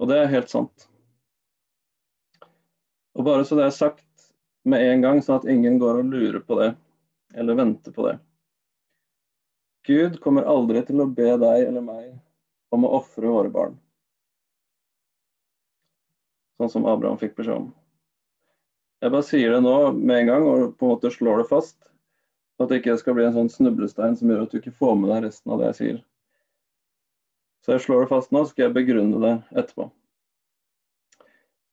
Og 0.00 0.08
det 0.10 0.18
er 0.18 0.32
helt 0.32 0.50
sant. 0.52 0.88
Og 3.12 3.26
bare 3.26 3.44
så 3.46 3.58
det 3.58 3.68
er 3.68 3.76
sagt 3.76 4.30
med 4.64 4.82
en 4.86 5.02
gang, 5.04 5.20
sånn 5.22 5.40
at 5.40 5.48
ingen 5.50 5.78
går 5.82 6.00
og 6.00 6.12
lurer 6.14 6.40
på 6.46 6.56
det, 6.60 6.70
eller 7.34 7.58
venter 7.58 7.94
på 7.94 8.06
det. 8.06 8.16
Gud 9.86 10.20
kommer 10.22 10.46
aldri 10.46 10.84
til 10.86 11.02
å 11.02 11.10
be 11.10 11.32
deg 11.42 11.66
eller 11.66 11.82
meg 11.82 12.12
om 12.72 12.86
å 12.86 12.92
ofre 13.00 13.26
våre 13.26 13.50
barn. 13.52 13.74
Sånn 16.62 16.70
som 16.70 16.84
Abraham 16.86 17.18
fikk 17.18 17.32
beskjed 17.34 17.56
om. 17.58 17.70
Jeg 19.02 19.10
bare 19.10 19.26
sier 19.26 19.50
det 19.50 19.64
nå 19.64 19.74
med 19.98 20.20
en 20.20 20.28
gang 20.28 20.44
og 20.46 20.76
på 20.78 20.86
en 20.86 20.92
måte 20.92 21.10
slår 21.10 21.42
det 21.42 21.48
fast, 21.50 21.78
Så 22.54 22.66
at 22.66 22.70
det 22.70 22.76
ikke 22.82 22.94
skal 23.00 23.16
bli 23.16 23.24
en 23.24 23.34
sånn 23.34 23.48
snublestein 23.50 24.14
som 24.14 24.30
gjør 24.30 24.44
at 24.44 24.52
du 24.52 24.58
ikke 24.60 24.74
får 24.76 24.92
med 25.00 25.10
deg 25.10 25.24
resten 25.24 25.50
av 25.50 25.58
det 25.58 25.70
jeg 25.70 25.76
sier. 25.78 25.96
Så 27.64 27.72
jeg 27.74 27.82
slår 27.82 28.04
det 28.04 28.10
fast 28.12 28.30
nå, 28.30 28.44
så 28.44 28.52
skal 28.52 28.68
jeg 28.68 28.74
begrunne 28.76 29.18
det 29.24 29.32
etterpå. 29.58 29.88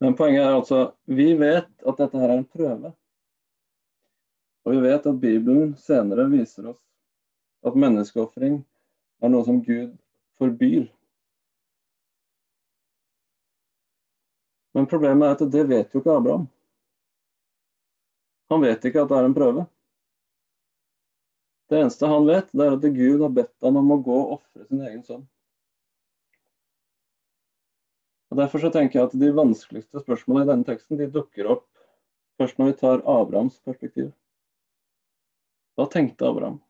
Men 0.02 0.16
poenget 0.18 0.48
er 0.48 0.56
altså 0.56 0.80
vi 1.06 1.28
vet 1.38 1.70
at 1.86 2.02
dette 2.02 2.18
her 2.18 2.32
er 2.32 2.40
en 2.40 2.48
prøve. 2.48 2.94
Og 4.66 4.74
vi 4.74 4.82
vet 4.88 5.06
at 5.12 5.22
Bibelen 5.22 5.76
senere 5.78 6.26
viser 6.32 6.72
oss 6.72 6.82
at 7.68 7.78
menneskeofring 7.78 8.64
er 9.22 9.36
noe 9.36 9.46
som 9.46 9.62
Gud 9.62 9.94
forbyr. 10.42 10.88
Men 14.80 14.86
problemet 14.88 15.28
er 15.28 15.34
at 15.36 15.52
det 15.52 15.66
vet 15.68 15.92
jo 15.92 16.00
ikke 16.00 16.14
Abraham. 16.16 16.46
Han 18.48 18.62
vet 18.64 18.86
ikke 18.88 19.02
at 19.04 19.10
det 19.12 19.18
er 19.18 19.26
en 19.28 19.34
prøve. 19.36 19.66
Det 21.68 21.82
eneste 21.82 22.08
han 22.08 22.30
vet, 22.30 22.48
det 22.56 22.64
er 22.64 22.78
at 22.78 22.88
Gud 22.96 23.26
har 23.26 23.34
bedt 23.36 23.68
han 23.68 23.80
om 23.82 23.92
å 23.92 23.98
gå 24.06 24.16
og 24.22 24.32
ofre 24.38 24.64
sin 24.70 24.86
egen 24.88 25.04
sønn. 25.04 25.26
Og 28.32 28.40
Derfor 28.40 28.64
så 28.64 28.72
tenker 28.72 29.02
jeg 29.02 29.10
at 29.10 29.18
de 29.20 29.34
vanskeligste 29.36 30.06
spørsmålene 30.06 30.48
i 30.48 30.52
denne 30.54 30.70
teksten 30.72 31.04
de 31.04 31.12
dukker 31.12 31.52
opp 31.58 31.68
først 32.40 32.64
når 32.64 32.72
vi 32.72 32.80
tar 32.80 33.04
Abrahams 33.04 33.60
perspektiv. 33.68 34.14
Hva 35.76 35.92
tenkte 35.92 36.32
Abraham? 36.32 36.62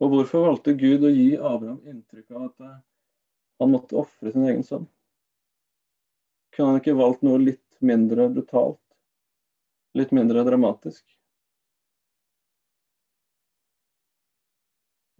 Og 0.00 0.16
hvorfor 0.16 0.48
valgte 0.48 0.78
Gud 0.80 1.04
å 1.04 1.12
gi 1.12 1.34
Abraham 1.36 1.82
inntrykk 1.84 2.32
av 2.32 2.48
at 2.48 2.68
han 3.60 3.76
måtte 3.76 4.00
ofre 4.00 4.32
sin 4.32 4.48
egen 4.48 4.64
sønn? 4.64 4.88
Kunne 6.56 6.72
han 6.72 6.80
ikke 6.80 6.96
valgt 6.96 7.24
noe 7.26 7.38
litt 7.42 7.80
mindre 7.84 8.30
brutalt? 8.32 8.80
Litt 9.96 10.12
mindre 10.16 10.44
dramatisk? 10.44 11.04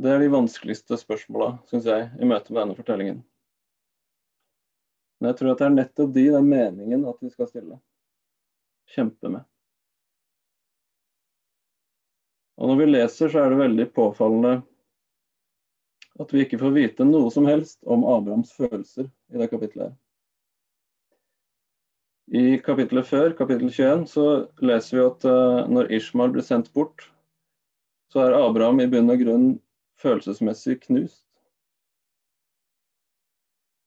Det 0.00 0.12
er 0.12 0.20
de 0.20 0.28
vanskeligste 0.32 0.96
spørsmåla, 1.00 1.58
syns 1.68 1.88
jeg, 1.88 2.08
i 2.20 2.28
møte 2.28 2.52
med 2.52 2.62
denne 2.62 2.76
fortellingen. 2.76 3.18
Men 5.20 5.30
jeg 5.30 5.38
tror 5.38 5.52
at 5.52 5.60
det 5.60 5.66
er 5.66 5.76
nettopp 5.76 6.14
de 6.14 6.24
det 6.28 6.38
er 6.40 6.48
meningen 6.48 7.04
at 7.08 7.20
vi 7.24 7.32
skal 7.32 7.48
stille. 7.48 7.78
Kjempe 8.92 9.32
med. 9.32 9.44
Og 12.56 12.72
når 12.72 12.80
vi 12.80 12.88
leser, 12.88 13.28
så 13.28 13.44
er 13.44 13.52
det 13.52 13.60
veldig 13.60 13.88
påfallende 13.96 14.54
at 16.20 16.32
vi 16.32 16.44
ikke 16.44 16.60
får 16.60 16.72
vite 16.72 17.04
noe 17.04 17.28
som 17.32 17.48
helst 17.48 17.82
om 17.84 18.04
Abrahams 18.08 18.52
følelser 18.56 19.08
i 19.32 19.40
det 19.40 19.50
kapittelet. 19.52 19.92
I 22.26 22.58
kapittelet 22.58 23.06
før, 23.06 23.32
kapittel 23.38 23.70
21, 23.70 24.06
så 24.10 24.24
leser 24.58 24.96
vi 24.96 25.02
at 25.04 25.26
uh, 25.30 25.68
når 25.70 25.92
Ishmael 25.94 26.32
blir 26.34 26.42
sendt 26.42 26.72
bort, 26.74 27.04
så 28.10 28.24
er 28.24 28.34
Abraham 28.34 28.80
i 28.82 28.88
bunn 28.90 29.12
og 29.12 29.20
grunn 29.20 29.44
følelsesmessig 30.02 30.80
knust. 30.88 31.22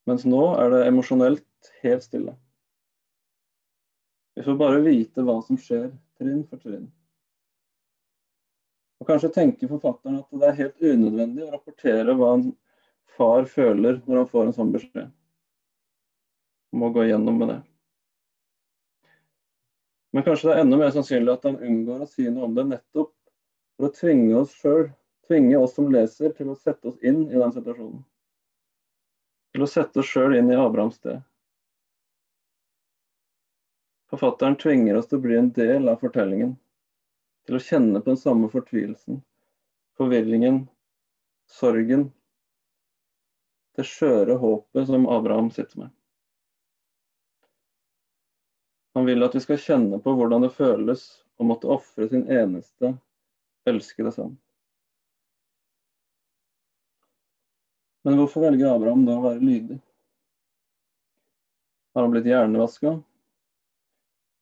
Mens 0.08 0.24
nå 0.26 0.40
er 0.56 0.72
det 0.72 0.86
emosjonelt 0.88 1.72
helt 1.84 2.06
stille. 2.06 2.38
Vi 4.40 4.46
får 4.46 4.56
bare 4.62 4.80
vite 4.86 5.26
hva 5.28 5.36
som 5.44 5.60
skjer 5.60 5.90
trinn 6.18 6.46
for 6.48 6.64
trinn. 6.64 6.88
Og 9.00 9.08
Kanskje 9.08 9.34
tenker 9.36 9.72
forfatteren 9.72 10.22
at 10.22 10.40
det 10.40 10.48
er 10.48 10.60
helt 10.62 10.80
unødvendig 10.80 11.44
å 11.44 11.52
rapportere 11.58 12.16
hva 12.16 12.32
en 12.38 12.46
far 13.20 13.48
føler 13.52 14.00
når 14.06 14.22
han 14.22 14.32
får 14.32 14.48
en 14.48 14.56
sånn 14.56 14.72
beskjed. 14.72 15.12
Må 16.80 16.92
gå 16.96 17.04
igjennom 17.04 17.36
med 17.42 17.52
det. 17.52 17.60
Men 20.14 20.26
kanskje 20.26 20.50
det 20.50 20.56
er 20.56 20.64
enda 20.64 20.78
mer 20.80 20.94
sannsynlig 20.94 21.34
at 21.36 21.46
han 21.46 21.60
unngår 21.62 22.04
å 22.04 22.10
si 22.10 22.26
noe 22.30 22.48
om 22.48 22.56
det 22.58 22.66
nettopp 22.72 23.12
for 23.78 23.88
å 23.88 23.94
tvinge 23.94 24.40
oss 24.40 24.54
sjøl, 24.58 24.88
tvinge 25.30 25.60
oss 25.62 25.76
som 25.78 25.92
leser, 25.94 26.34
til 26.34 26.50
å 26.50 26.58
sette 26.58 26.90
oss 26.90 26.98
inn 27.06 27.28
i 27.30 27.38
den 27.38 27.54
situasjonen. 27.54 28.02
Til 29.54 29.66
å 29.66 29.70
sette 29.70 30.02
oss 30.02 30.10
sjøl 30.10 30.38
inn 30.38 30.50
i 30.50 30.58
Abrahams 30.58 30.98
sted. 30.98 31.22
Forfatteren 34.10 34.58
tvinger 34.58 34.98
oss 34.98 35.10
til 35.10 35.20
å 35.20 35.26
bli 35.28 35.38
en 35.38 35.52
del 35.54 35.92
av 35.92 36.02
fortellingen 36.02 36.56
til 37.46 37.58
å 37.58 37.62
kjenne 37.62 38.02
på 38.02 38.10
den 38.12 38.20
samme 38.20 38.50
fortvilelsen, 38.50 39.22
forvirringen, 39.98 40.64
sorgen, 41.50 42.10
det 43.78 43.86
skjøre 43.86 44.36
håpet 44.42 44.90
som 44.90 45.06
Abraham 45.10 45.54
sitter 45.54 45.86
med. 45.86 45.94
Han 49.00 49.08
vil 49.08 49.24
at 49.24 49.38
vi 49.38 49.42
skal 49.44 49.62
kjenne 49.64 50.02
på 50.04 50.12
hvordan 50.20 50.44
det 50.44 50.52
føles 50.58 51.06
å 51.40 51.48
måtte 51.48 51.72
ofre 51.72 52.10
sin 52.12 52.26
eneste 52.28 52.92
elskede 53.70 54.12
sønn. 54.12 54.36
Men 58.04 58.20
hvorfor 58.20 58.44
velger 58.44 58.74
Abraham 58.74 59.08
da 59.08 59.16
å 59.16 59.26
være 59.30 59.44
lydig? 59.44 59.80
Har 61.96 62.04
han 62.04 62.12
blitt 62.12 62.28
hjernevaska? 62.28 62.98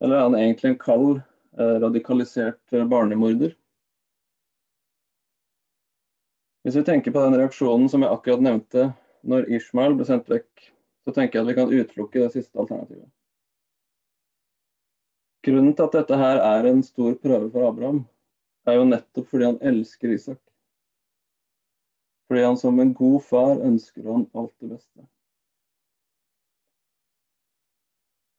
Eller 0.01 0.17
er 0.17 0.27
han 0.27 0.37
egentlig 0.37 0.73
en 0.73 0.81
kald 0.81 1.21
Eh, 1.59 1.79
radikalisert 1.79 2.73
eh, 2.73 2.85
barnemorder. 2.85 3.55
Hvis 6.63 6.75
vi 6.75 6.83
tenker 6.83 7.11
på 7.11 7.23
den 7.23 7.37
reaksjonen 7.39 7.89
som 7.89 8.03
jeg 8.05 8.13
akkurat 8.13 8.43
nevnte 8.45 8.91
når 9.25 9.47
Ishmael 9.57 9.95
ble 9.97 10.05
sendt 10.05 10.29
vekk, 10.29 10.67
så 11.07 11.13
tenker 11.15 11.39
jeg 11.39 11.45
at 11.45 11.49
vi 11.49 11.55
kan 11.57 11.73
utelukke 11.73 12.21
det 12.21 12.29
siste 12.35 12.61
alternativet. 12.61 13.07
Grunnen 15.47 15.71
til 15.75 15.87
at 15.87 15.93
dette 15.95 16.15
her 16.19 16.41
er 16.43 16.65
en 16.67 16.81
stor 16.83 17.13
prøve 17.23 17.47
for 17.53 17.69
Abraham, 17.69 18.01
er 18.67 18.75
jo 18.75 18.87
nettopp 18.89 19.29
fordi 19.31 19.47
han 19.47 19.61
elsker 19.63 20.11
Isak. 20.11 20.41
Fordi 22.27 22.43
han 22.43 22.57
som 22.59 22.79
en 22.83 22.91
god 22.93 23.21
far 23.23 23.53
ønsker 23.63 24.03
han 24.11 24.25
alt 24.35 24.51
det 24.59 24.73
beste. 24.73 25.05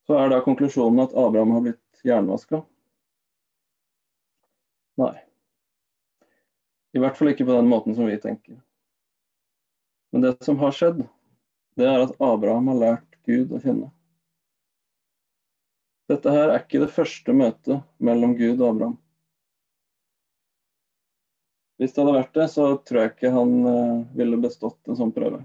Så 0.05 0.21
er 0.21 0.29
da 0.33 0.43
konklusjonen 0.45 1.07
at 1.07 1.17
Abraham 1.17 1.57
har 1.57 1.65
blitt 1.65 2.05
jernvaska. 2.05 2.61
Nei. 5.01 5.15
I 6.93 7.01
hvert 7.01 7.17
fall 7.17 7.33
ikke 7.33 7.49
på 7.49 7.57
den 7.57 7.69
måten 7.73 7.97
som 7.97 8.09
vi 8.09 8.21
tenker. 8.21 8.61
Men 10.13 10.25
det 10.25 10.37
som 10.45 10.61
har 10.61 10.77
skjedd, 10.77 11.07
det 11.77 11.89
er 11.89 12.05
at 12.05 12.17
Abraham 12.21 12.69
har 12.73 12.83
lært 12.85 13.19
Gud 13.29 13.53
å 13.53 13.61
kjenne. 13.65 13.93
Dette 16.09 16.33
her 16.33 16.49
er 16.49 16.63
ikke 16.63 16.81
det 16.83 16.93
første 16.95 17.35
møtet 17.37 17.85
mellom 18.01 18.35
Gud 18.39 18.63
og 18.63 18.71
Abraham. 18.71 18.97
Hvis 21.79 21.95
det 21.95 22.03
hadde 22.03 22.17
vært 22.17 22.35
det, 22.35 22.49
så 22.51 22.69
tror 22.89 23.01
jeg 23.03 23.13
ikke 23.13 23.35
han 23.37 23.53
eh, 23.71 24.01
ville 24.19 24.41
bestått 24.43 24.89
en 24.89 24.99
sånn 24.99 25.15
prøve. 25.15 25.45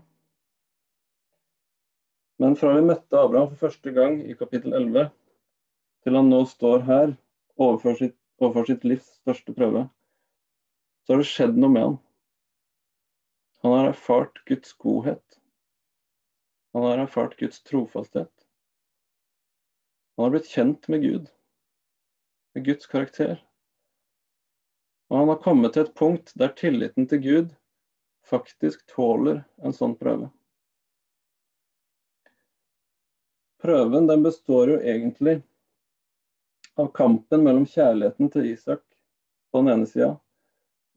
Men 2.41 2.55
fra 2.57 2.73
vi 2.73 2.87
møtte 2.87 3.19
Abraham 3.19 3.51
for 3.51 3.67
første 3.67 3.93
gang 3.93 4.17
i 4.25 4.33
kapittel 4.39 4.73
11, 4.73 5.11
til 6.03 6.17
han 6.17 6.31
nå 6.31 6.41
står 6.49 6.87
her 6.87 7.13
overfor 7.61 7.99
sitt 7.99 8.17
overfor 8.43 8.67
sitt 8.67 8.83
livs 8.87 9.09
største 9.21 9.53
prøve, 9.55 9.85
så 11.03 11.13
har 11.13 11.21
det 11.21 11.29
skjedd 11.29 11.59
noe 11.59 11.73
med 11.73 11.85
han. 11.87 11.97
Han 13.63 13.75
har 13.77 13.89
erfart 13.91 14.41
Guds 14.49 14.73
godhet. 14.79 15.39
Han 16.73 16.87
har 16.87 17.03
erfart 17.05 17.37
Guds 17.39 17.61
trofasthet. 17.63 18.31
Han 20.15 20.23
har 20.23 20.33
blitt 20.35 20.49
kjent 20.49 20.87
med 20.87 21.01
Gud, 21.01 21.29
med 22.53 22.65
Guds 22.65 22.87
karakter. 22.87 23.39
Og 25.09 25.17
han 25.17 25.27
har 25.27 25.41
kommet 25.41 25.73
til 25.73 25.87
et 25.87 25.95
punkt 25.97 26.33
der 26.39 26.53
tilliten 26.57 27.07
til 27.09 27.21
Gud 27.23 27.55
faktisk 28.29 28.85
tåler 28.93 29.43
en 29.63 29.75
sånn 29.75 29.95
prøve. 29.99 30.29
Prøven 33.63 34.07
den 34.09 34.23
består 34.25 34.73
jo 34.73 34.79
egentlig 34.79 35.37
av 36.75 36.89
kampen 36.97 37.43
mellom 37.45 37.65
kjærligheten 37.69 38.31
til 38.33 38.49
Isak 38.51 38.81
på 39.51 39.61
den 39.61 39.73
ene 39.73 39.87
sida 39.87 40.11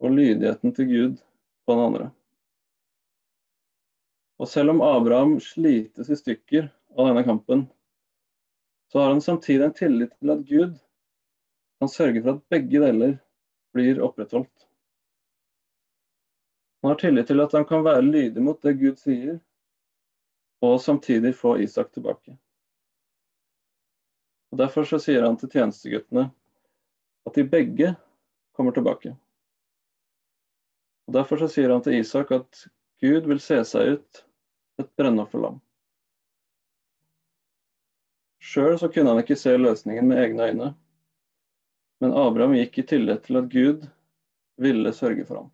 og 0.03 0.13
lydigheten 0.13 0.73
til 0.77 0.89
Gud 0.91 1.21
på 1.67 1.77
den 1.77 1.85
andre. 1.85 2.11
Og 4.37 4.49
selv 4.51 4.75
om 4.75 4.83
Abraham 4.85 5.39
slites 5.41 6.11
i 6.13 6.19
stykker 6.19 6.69
av 6.97 7.09
denne 7.09 7.25
kampen, 7.25 7.67
så 8.97 9.01
har 9.01 9.09
han 9.09 9.21
samtidig 9.21 9.65
en 9.65 9.73
tillit 9.73 10.13
til 10.19 10.31
at 10.33 10.45
Gud 10.49 10.77
kan 11.79 11.89
sørge 11.89 12.21
for 12.23 12.31
at 12.31 12.45
begge 12.49 12.81
deler 12.81 13.11
blir 13.77 13.99
opprettholdt. 14.01 14.63
Han 16.81 16.95
har 16.95 17.01
tillit 17.03 17.29
til 17.29 17.45
at 17.45 17.53
han 17.53 17.67
kan 17.69 17.85
være 17.85 18.07
lydig 18.07 18.45
mot 18.47 18.63
det 18.65 18.73
Gud 18.81 18.97
sier, 18.97 19.35
og 20.65 20.81
samtidig 20.81 21.35
få 21.37 21.59
Isak 21.61 21.93
tilbake. 21.93 22.39
Og 24.49 24.63
Derfor 24.65 24.89
så 24.89 24.97
sier 25.05 25.29
han 25.29 25.37
til 25.37 25.53
tjenesteguttene 25.53 26.31
at 27.29 27.37
de 27.37 27.45
begge 27.45 27.93
kommer 28.57 28.73
tilbake. 28.73 29.13
Og 31.05 31.21
Derfor 31.21 31.45
så 31.45 31.53
sier 31.53 31.77
han 31.77 31.85
til 31.85 32.01
Isak 32.01 32.33
at 32.33 32.65
Gud 33.05 33.29
vil 33.29 33.45
se 33.45 33.61
seg 33.77 33.99
ut 33.99 34.25
et 34.81 34.89
brennofferlam. 34.97 35.61
Sjøl 38.47 38.77
så 38.79 38.89
kunne 38.93 39.11
han 39.11 39.25
ikke 39.25 39.39
se 39.39 39.57
løsningen 39.59 40.07
med 40.07 40.23
egne 40.23 40.49
øyne. 40.51 40.73
Men 42.01 42.15
Abraham 42.15 42.55
gikk 42.55 42.79
i 42.79 42.87
tillit 42.93 43.25
til 43.27 43.41
at 43.41 43.49
Gud 43.51 43.87
ville 44.63 44.93
sørge 44.95 45.25
for 45.27 45.41
ham. 45.41 45.49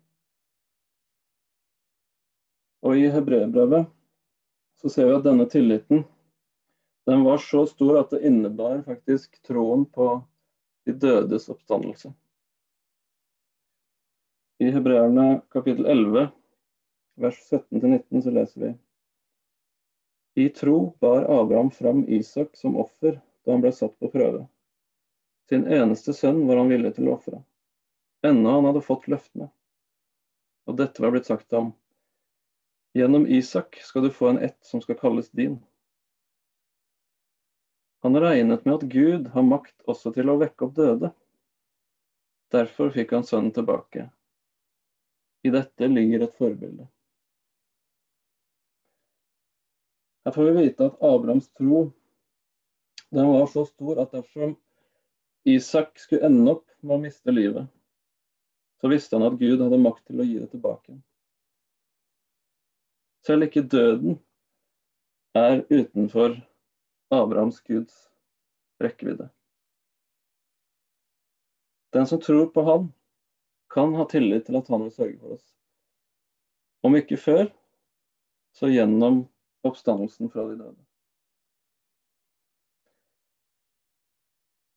Og 2.83 2.99
i 2.99 3.07
hebreerbrevet 3.09 3.87
så 4.81 4.91
ser 4.91 5.07
vi 5.07 5.15
at 5.15 5.25
denne 5.25 5.47
tilliten 5.49 6.03
den 7.07 7.23
var 7.23 7.37
så 7.37 7.65
stor 7.67 7.99
at 7.99 8.13
det 8.13 8.21
innebar 8.27 8.83
faktisk 8.85 9.41
troen 9.43 9.85
på 9.85 10.07
de 10.85 10.93
dødes 10.99 11.49
oppstandelse. 11.51 12.13
I 14.59 14.69
Hebreerne 14.71 15.41
kapittel 15.51 15.85
11, 15.85 16.29
vers 17.19 17.39
17-19, 17.51 18.21
så 18.23 18.31
leser 18.31 18.61
vi 18.61 18.71
I 20.35 20.49
tro 20.49 20.95
bar 20.99 21.23
Abraham 21.41 21.71
fram 21.71 22.05
Isak 22.07 22.57
som 22.57 22.77
offer 22.77 23.19
da 23.45 23.51
han 23.51 23.61
ble 23.61 23.71
satt 23.71 23.93
på 23.99 24.09
prøve. 24.09 24.47
Sin 25.49 25.67
eneste 25.67 26.13
sønn 26.15 26.45
var 26.47 26.57
han 26.61 26.71
villig 26.71 26.95
til 26.95 27.09
å 27.09 27.17
ofre, 27.17 27.43
enda 28.25 28.55
han 28.55 28.65
hadde 28.69 28.81
fått 28.81 29.09
løftene. 29.11 29.51
Og 30.65 30.77
dette 30.79 31.03
var 31.03 31.13
blitt 31.13 31.29
sagt 31.29 31.49
til 31.49 31.59
ham. 31.59 31.71
Gjennom 32.97 33.27
Isak 33.27 33.77
skal 33.83 34.07
du 34.07 34.09
få 34.13 34.31
en 34.31 34.41
ett 34.47 34.57
som 34.65 34.81
skal 34.81 34.97
kalles 34.97 35.29
din. 35.29 35.59
Han 38.03 38.19
regnet 38.19 38.65
med 38.65 38.73
at 38.75 38.89
Gud 38.89 39.29
har 39.35 39.45
makt 39.47 39.85
også 39.87 40.11
til 40.15 40.31
å 40.31 40.39
vekke 40.41 40.65
opp 40.65 40.73
døde. 40.75 41.11
Derfor 42.53 42.91
fikk 42.93 43.13
han 43.15 43.25
sønnen 43.27 43.53
tilbake. 43.53 44.09
I 45.43 45.51
dette 45.53 45.87
ligger 45.87 46.25
et 46.25 46.35
forbilde. 46.39 46.87
Her 50.25 50.31
får 50.31 50.49
vi 50.49 50.61
vite 50.61 50.87
at 50.87 51.03
Abrahams 51.03 51.49
tro 51.57 51.91
den 53.13 53.27
var 53.27 53.47
så 53.47 53.65
stor 53.65 53.99
at 54.01 54.11
dersom 54.11 54.55
Isak 55.45 55.99
skulle 55.99 56.25
ende 56.25 56.55
opp 56.55 56.69
med 56.81 56.95
å 56.95 57.01
miste 57.03 57.33
livet, 57.33 57.67
så 58.81 58.89
visste 58.89 59.19
han 59.19 59.27
at 59.27 59.35
Gud 59.37 59.61
hadde 59.61 59.77
makt 59.77 60.07
til 60.07 60.23
å 60.23 60.25
gi 60.25 60.39
det 60.39 60.47
tilbake. 60.49 60.95
Selv 63.27 63.45
ikke 63.45 63.67
døden 63.69 64.17
er 65.37 65.61
utenfor 65.69 66.39
Abrahams 67.13 67.59
Guds 67.67 67.93
rekkevidde. 68.81 69.29
Den 71.93 72.09
som 72.09 72.21
tror 72.23 72.49
på 72.55 72.63
Han, 72.65 72.89
kan 73.69 73.93
ha 73.95 74.07
tillit 74.09 74.47
til 74.47 74.57
at 74.57 74.67
Han 74.73 74.87
vil 74.87 74.95
sørge 74.95 75.19
for 75.19 75.37
oss. 75.37 75.45
Om 76.83 76.97
ikke 76.97 77.21
før, 77.21 77.45
så 78.57 78.73
gjennom 78.73 79.23
oppstandelsen 79.63 80.31
fra 80.31 80.45
de 80.49 80.57
døde. 80.59 80.79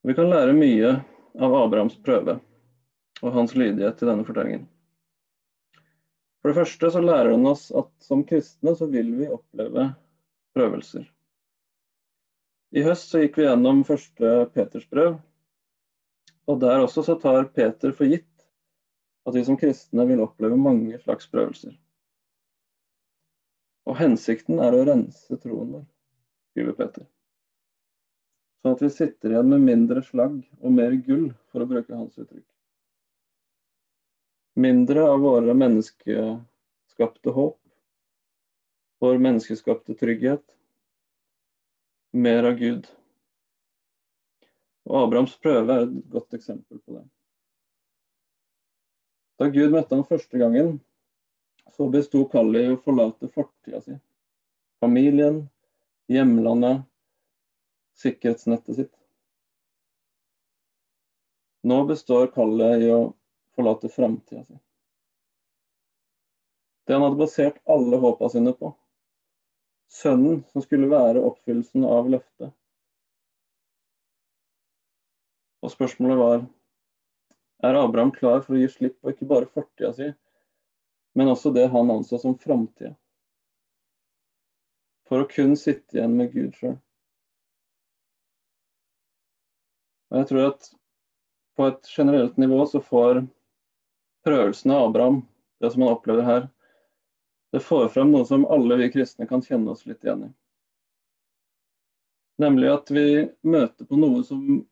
Vi 0.06 0.14
kan 0.14 0.30
lære 0.30 0.54
mye 0.54 0.92
av 1.42 1.54
Abrahams 1.58 1.96
prøve 2.06 2.38
og 3.24 3.32
hans 3.34 3.56
lydighet 3.58 3.98
til 3.98 4.10
denne 4.10 4.26
fortellingen. 4.26 4.66
For 6.40 6.52
det 6.52 6.60
første 6.60 6.90
så 6.94 7.02
lærer 7.02 7.32
den 7.32 7.48
oss 7.50 7.68
at 7.74 7.88
som 8.04 8.22
kristne 8.28 8.76
så 8.78 8.86
vil 8.86 9.08
vi 9.18 9.26
oppleve 9.26 9.88
prøvelser. 10.54 11.08
I 12.76 12.84
høst 12.86 13.10
så 13.10 13.22
gikk 13.22 13.40
vi 13.40 13.46
gjennom 13.48 13.82
første 13.88 14.30
Peters 14.54 14.86
brev, 14.90 15.16
og 16.46 16.60
der 16.62 16.84
også 16.84 17.02
så 17.02 17.16
tar 17.18 17.48
Peter 17.50 17.90
for 17.90 18.06
gitt 18.06 18.46
at 19.26 19.34
vi 19.34 19.42
som 19.42 19.58
kristne 19.58 20.06
vil 20.06 20.22
oppleve 20.22 20.58
mange 20.60 21.00
slags 21.02 21.26
prøvelser. 21.32 21.74
Og 23.86 23.98
hensikten 24.00 24.58
er 24.62 24.74
å 24.74 24.84
rense 24.86 25.38
troen 25.42 25.76
vår, 25.76 25.84
skriver 26.50 26.74
Peter. 26.78 27.06
Sånn 28.62 28.74
at 28.74 28.82
vi 28.82 28.90
sitter 28.90 29.32
igjen 29.32 29.52
med 29.52 29.62
mindre 29.62 30.02
slagg 30.02 30.40
og 30.58 30.74
mer 30.74 30.96
gull, 31.06 31.28
for 31.52 31.62
å 31.62 31.68
bruke 31.70 31.94
hans 31.94 32.16
uttrykk. 32.18 32.46
Mindre 34.58 35.04
av 35.06 35.20
våre 35.22 35.54
menneskeskapte 35.54 37.34
håp, 37.36 37.58
vår 39.04 39.18
menneskeskapte 39.22 39.94
trygghet. 40.00 40.42
Mer 42.16 42.48
av 42.48 42.56
Gud. 42.56 42.88
Og 44.88 45.02
Abrahams 45.02 45.36
prøve 45.42 45.76
er 45.76 45.84
et 45.84 45.96
godt 46.10 46.34
eksempel 46.38 46.80
på 46.80 46.96
det. 46.96 47.04
Da 49.36 49.50
Gud 49.52 49.74
møtte 49.74 49.92
ham 49.92 50.06
første 50.08 50.40
gangen, 50.40 50.78
så 51.76 51.88
besto 51.92 52.24
kallet 52.32 52.64
i 52.64 52.72
å 52.72 52.80
forlate 52.80 53.28
fortida 53.28 53.82
si. 53.84 53.96
Familien, 54.80 55.42
hjemlandet, 56.08 56.84
sikkerhetsnettet 58.00 58.78
sitt. 58.78 58.94
Nå 61.66 61.82
består 61.88 62.30
kallet 62.32 62.86
i 62.86 62.90
å 62.94 63.00
forlate 63.56 63.90
framtida 63.92 64.44
si. 64.44 64.56
Det 66.86 66.94
han 66.94 67.02
hadde 67.02 67.18
basert 67.18 67.58
alle 67.66 67.98
håpa 68.00 68.28
sine 68.30 68.52
på. 68.56 68.70
Sønnen 69.90 70.44
som 70.52 70.62
skulle 70.62 70.88
være 70.90 71.22
oppfyllelsen 71.28 71.84
av 71.88 72.08
løftet. 72.10 72.52
Og 75.66 75.72
spørsmålet 75.72 76.20
var 76.20 76.44
er 77.66 77.78
Abraham 77.80 78.12
klar 78.14 78.42
for 78.44 78.54
å 78.54 78.60
gi 78.60 78.68
slipp 78.70 79.00
på 79.00 79.10
ikke 79.10 79.28
bare 79.28 79.50
fortida 79.50 79.90
si, 79.96 80.12
men 81.16 81.32
også 81.32 81.50
det 81.56 81.66
han 81.72 81.90
anså 81.90 82.18
som 82.20 82.36
framtida. 82.38 82.92
For 85.08 85.22
å 85.22 85.28
kun 85.30 85.54
sitte 85.56 85.96
igjen 85.96 86.16
med 86.18 86.34
Gud 86.34 86.56
sjøl. 86.58 86.76
Og 90.10 90.20
jeg 90.20 90.28
tror 90.28 90.48
at 90.50 90.68
på 91.56 91.68
et 91.70 91.88
generelt 91.88 92.36
nivå 92.36 92.60
så 92.68 92.82
får 92.84 93.22
prøvelsene 94.26 94.76
av 94.76 94.90
Abraham, 94.90 95.22
det 95.62 95.72
som 95.72 95.86
han 95.86 95.94
opplever 95.94 96.26
her, 96.26 96.48
det 97.54 97.62
får 97.64 97.88
frem 97.94 98.12
noe 98.12 98.26
som 98.28 98.44
alle 98.52 98.76
vi 98.82 98.90
kristne 98.92 99.28
kan 99.30 99.42
kjenne 99.42 99.72
oss 99.72 99.86
litt 99.88 100.04
igjen 100.04 100.26
i. 100.26 100.30
Nemlig 102.42 102.68
at 102.74 102.92
vi 102.92 103.06
møter 103.48 103.88
på 103.88 103.96
noe 103.96 104.20
som 104.26 104.66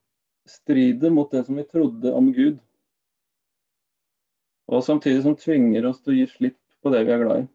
strider 0.45 1.15
mot 1.15 1.31
det 1.33 1.47
som 1.47 1.57
vi 1.57 1.65
trodde 1.65 2.13
om 2.13 2.29
Gud. 2.37 2.59
Og 4.73 4.85
samtidig 4.85 5.23
som 5.25 5.37
tvinger 5.37 5.87
oss 5.89 6.01
til 6.01 6.15
å 6.15 6.17
gi 6.19 6.27
slipp 6.31 6.61
på 6.83 6.93
det 6.93 7.05
vi 7.05 7.13
er 7.15 7.23
glad 7.23 7.45
i. 7.45 7.47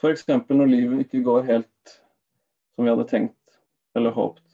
F.eks. 0.00 0.26
når 0.28 0.68
livet 0.68 1.04
ikke 1.04 1.24
går 1.24 1.48
helt 1.48 1.94
som 2.74 2.84
vi 2.84 2.92
hadde 2.92 3.08
tenkt 3.08 3.60
eller 3.96 4.14
håpt. 4.16 4.44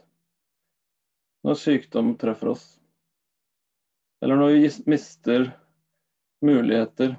Når 1.47 1.61
sykdom 1.61 2.15
treffer 2.19 2.51
oss. 2.55 2.65
Eller 4.23 4.41
når 4.41 4.57
vi 4.57 4.71
mister 4.91 5.51
muligheter, 6.43 7.15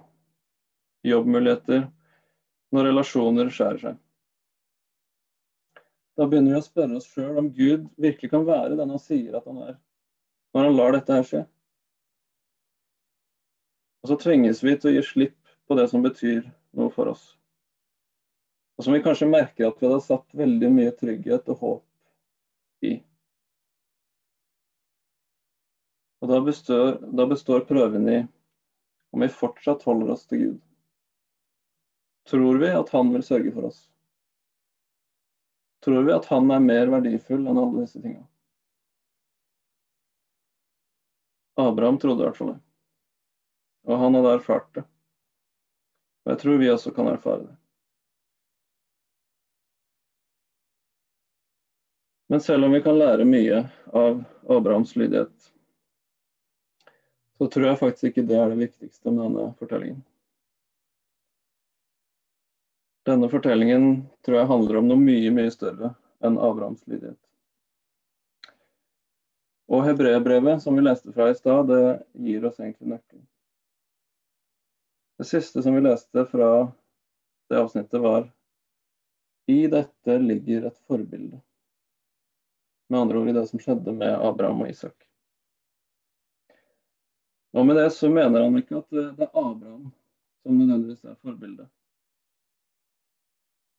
jobbmuligheter, 1.07 1.87
når 2.75 2.89
relasjoner 2.89 3.51
skjærer 3.53 3.83
seg. 3.83 3.99
Da 6.17 6.25
begynner 6.25 6.55
vi 6.55 6.59
å 6.59 6.65
spørre 6.65 6.97
oss 6.97 7.07
sjøl 7.13 7.37
om 7.39 7.51
Gud 7.53 7.85
virkelig 8.01 8.31
kan 8.33 8.45
være 8.47 8.75
den 8.79 8.91
han 8.91 9.01
sier 9.01 9.37
at 9.37 9.45
han 9.47 9.61
er, 9.69 9.77
når 10.51 10.67
han 10.67 10.77
lar 10.79 10.95
dette 10.97 11.13
her 11.19 11.27
skje. 11.27 11.43
Og 14.08 14.13
så 14.13 14.24
tvinges 14.24 14.62
vi 14.63 14.72
til 14.80 14.88
å 14.88 14.91
gi 14.96 15.02
slipp 15.04 15.50
på 15.67 15.76
det 15.76 15.84
som 15.91 16.00
betyr 16.00 16.46
noe 16.80 16.88
for 16.96 17.10
oss. 17.12 17.24
Og 18.80 18.86
som 18.86 18.93
vi 18.96 19.02
kanskje 19.04 19.26
merker 19.28 19.65
at 19.67 19.82
vi 19.82 19.84
hadde 19.84 20.06
satt 20.06 20.36
veldig 20.39 20.67
mye 20.72 20.93
trygghet 20.96 21.50
og 21.52 21.58
håp 21.60 22.86
i. 22.88 22.91
Og 26.24 26.32
da 26.32 26.38
består, 26.46 26.93
da 27.20 27.26
består 27.28 27.65
prøven 27.67 28.08
i 28.08 28.22
om 29.12 29.26
vi 29.26 29.28
fortsatt 29.28 29.84
holder 29.84 30.13
oss 30.13 30.24
til 30.30 30.39
Gud. 30.46 30.62
Tror 32.32 32.62
vi 32.63 32.70
at 32.78 32.93
han 32.96 33.12
vil 33.12 33.26
sørge 33.28 33.52
for 33.58 33.67
oss? 33.74 33.82
Tror 35.84 36.08
vi 36.08 36.15
at 36.15 36.30
han 36.32 36.48
er 36.56 36.63
mer 36.63 36.93
verdifull 36.96 37.43
enn 37.43 37.60
alle 37.60 37.84
disse 37.84 38.00
tingene? 38.00 38.24
Abraham 41.60 42.00
trodde 42.00 42.24
i 42.24 42.30
hvert 42.30 42.39
fall 42.39 42.54
det. 42.54 42.62
Og 43.88 44.02
han 44.02 44.17
hadde 44.17 44.34
erfart 44.36 44.67
det. 44.76 44.84
Og 46.26 46.34
jeg 46.34 46.41
tror 46.41 46.60
vi 46.60 46.71
også 46.71 46.91
kan 46.95 47.08
erfare 47.08 47.45
det. 47.45 47.56
Men 52.28 52.41
selv 52.43 52.67
om 52.67 52.73
vi 52.76 52.82
kan 52.84 52.97
lære 53.00 53.23
mye 53.26 53.62
av 53.95 54.23
Abrahams 54.52 54.95
lydighet, 55.00 55.54
så 57.38 57.47
tror 57.47 57.69
jeg 57.69 57.80
faktisk 57.80 58.10
ikke 58.10 58.26
det 58.28 58.36
er 58.36 58.52
det 58.52 58.60
viktigste 58.60 59.13
med 59.13 59.23
denne 59.23 59.45
fortellingen. 59.60 60.02
Denne 63.08 63.30
fortellingen 63.32 63.88
tror 64.26 64.41
jeg 64.41 64.52
handler 64.52 64.82
om 64.82 64.91
noe 64.91 65.00
mye, 65.00 65.32
mye 65.32 65.54
større 65.54 65.93
enn 66.19 66.36
Abrahams 66.36 66.84
lydighet. 66.89 67.21
Og 69.71 69.86
hebreerbrevet, 69.88 70.60
som 70.63 70.76
vi 70.76 70.84
leste 70.84 71.13
fra 71.15 71.30
i 71.32 71.39
stad, 71.39 71.71
det 71.71 71.82
gir 72.28 72.43
oss 72.47 72.60
egentlig 72.60 72.97
nøkkelen. 72.97 73.23
Det 75.17 75.25
siste 75.25 75.63
som 75.63 75.75
vi 75.75 75.82
leste 75.82 76.25
fra 76.30 76.71
det 77.49 77.60
avsnittet, 77.60 78.01
var 78.01 78.27
i 79.47 79.67
dette 79.67 80.17
ligger 80.19 80.67
et 80.67 80.77
forbilde. 80.88 81.39
Med 82.89 82.99
andre 82.99 83.19
ord 83.19 83.30
i 83.30 83.36
det 83.36 83.45
som 83.49 83.60
skjedde 83.60 83.93
med 83.95 84.13
Abraham 84.13 84.62
og 84.65 84.69
Isak. 84.69 85.08
Og 87.58 87.65
med 87.65 87.80
det 87.80 87.89
så 87.95 88.10
mener 88.12 88.43
han 88.43 88.60
ikke 88.60 88.82
at 88.82 88.89
det 88.93 89.08
er 89.08 89.32
Abraham 89.32 89.89
som 90.43 90.60
nødvendigvis 90.60 91.03
er 91.08 91.15
forbildet. 91.23 91.69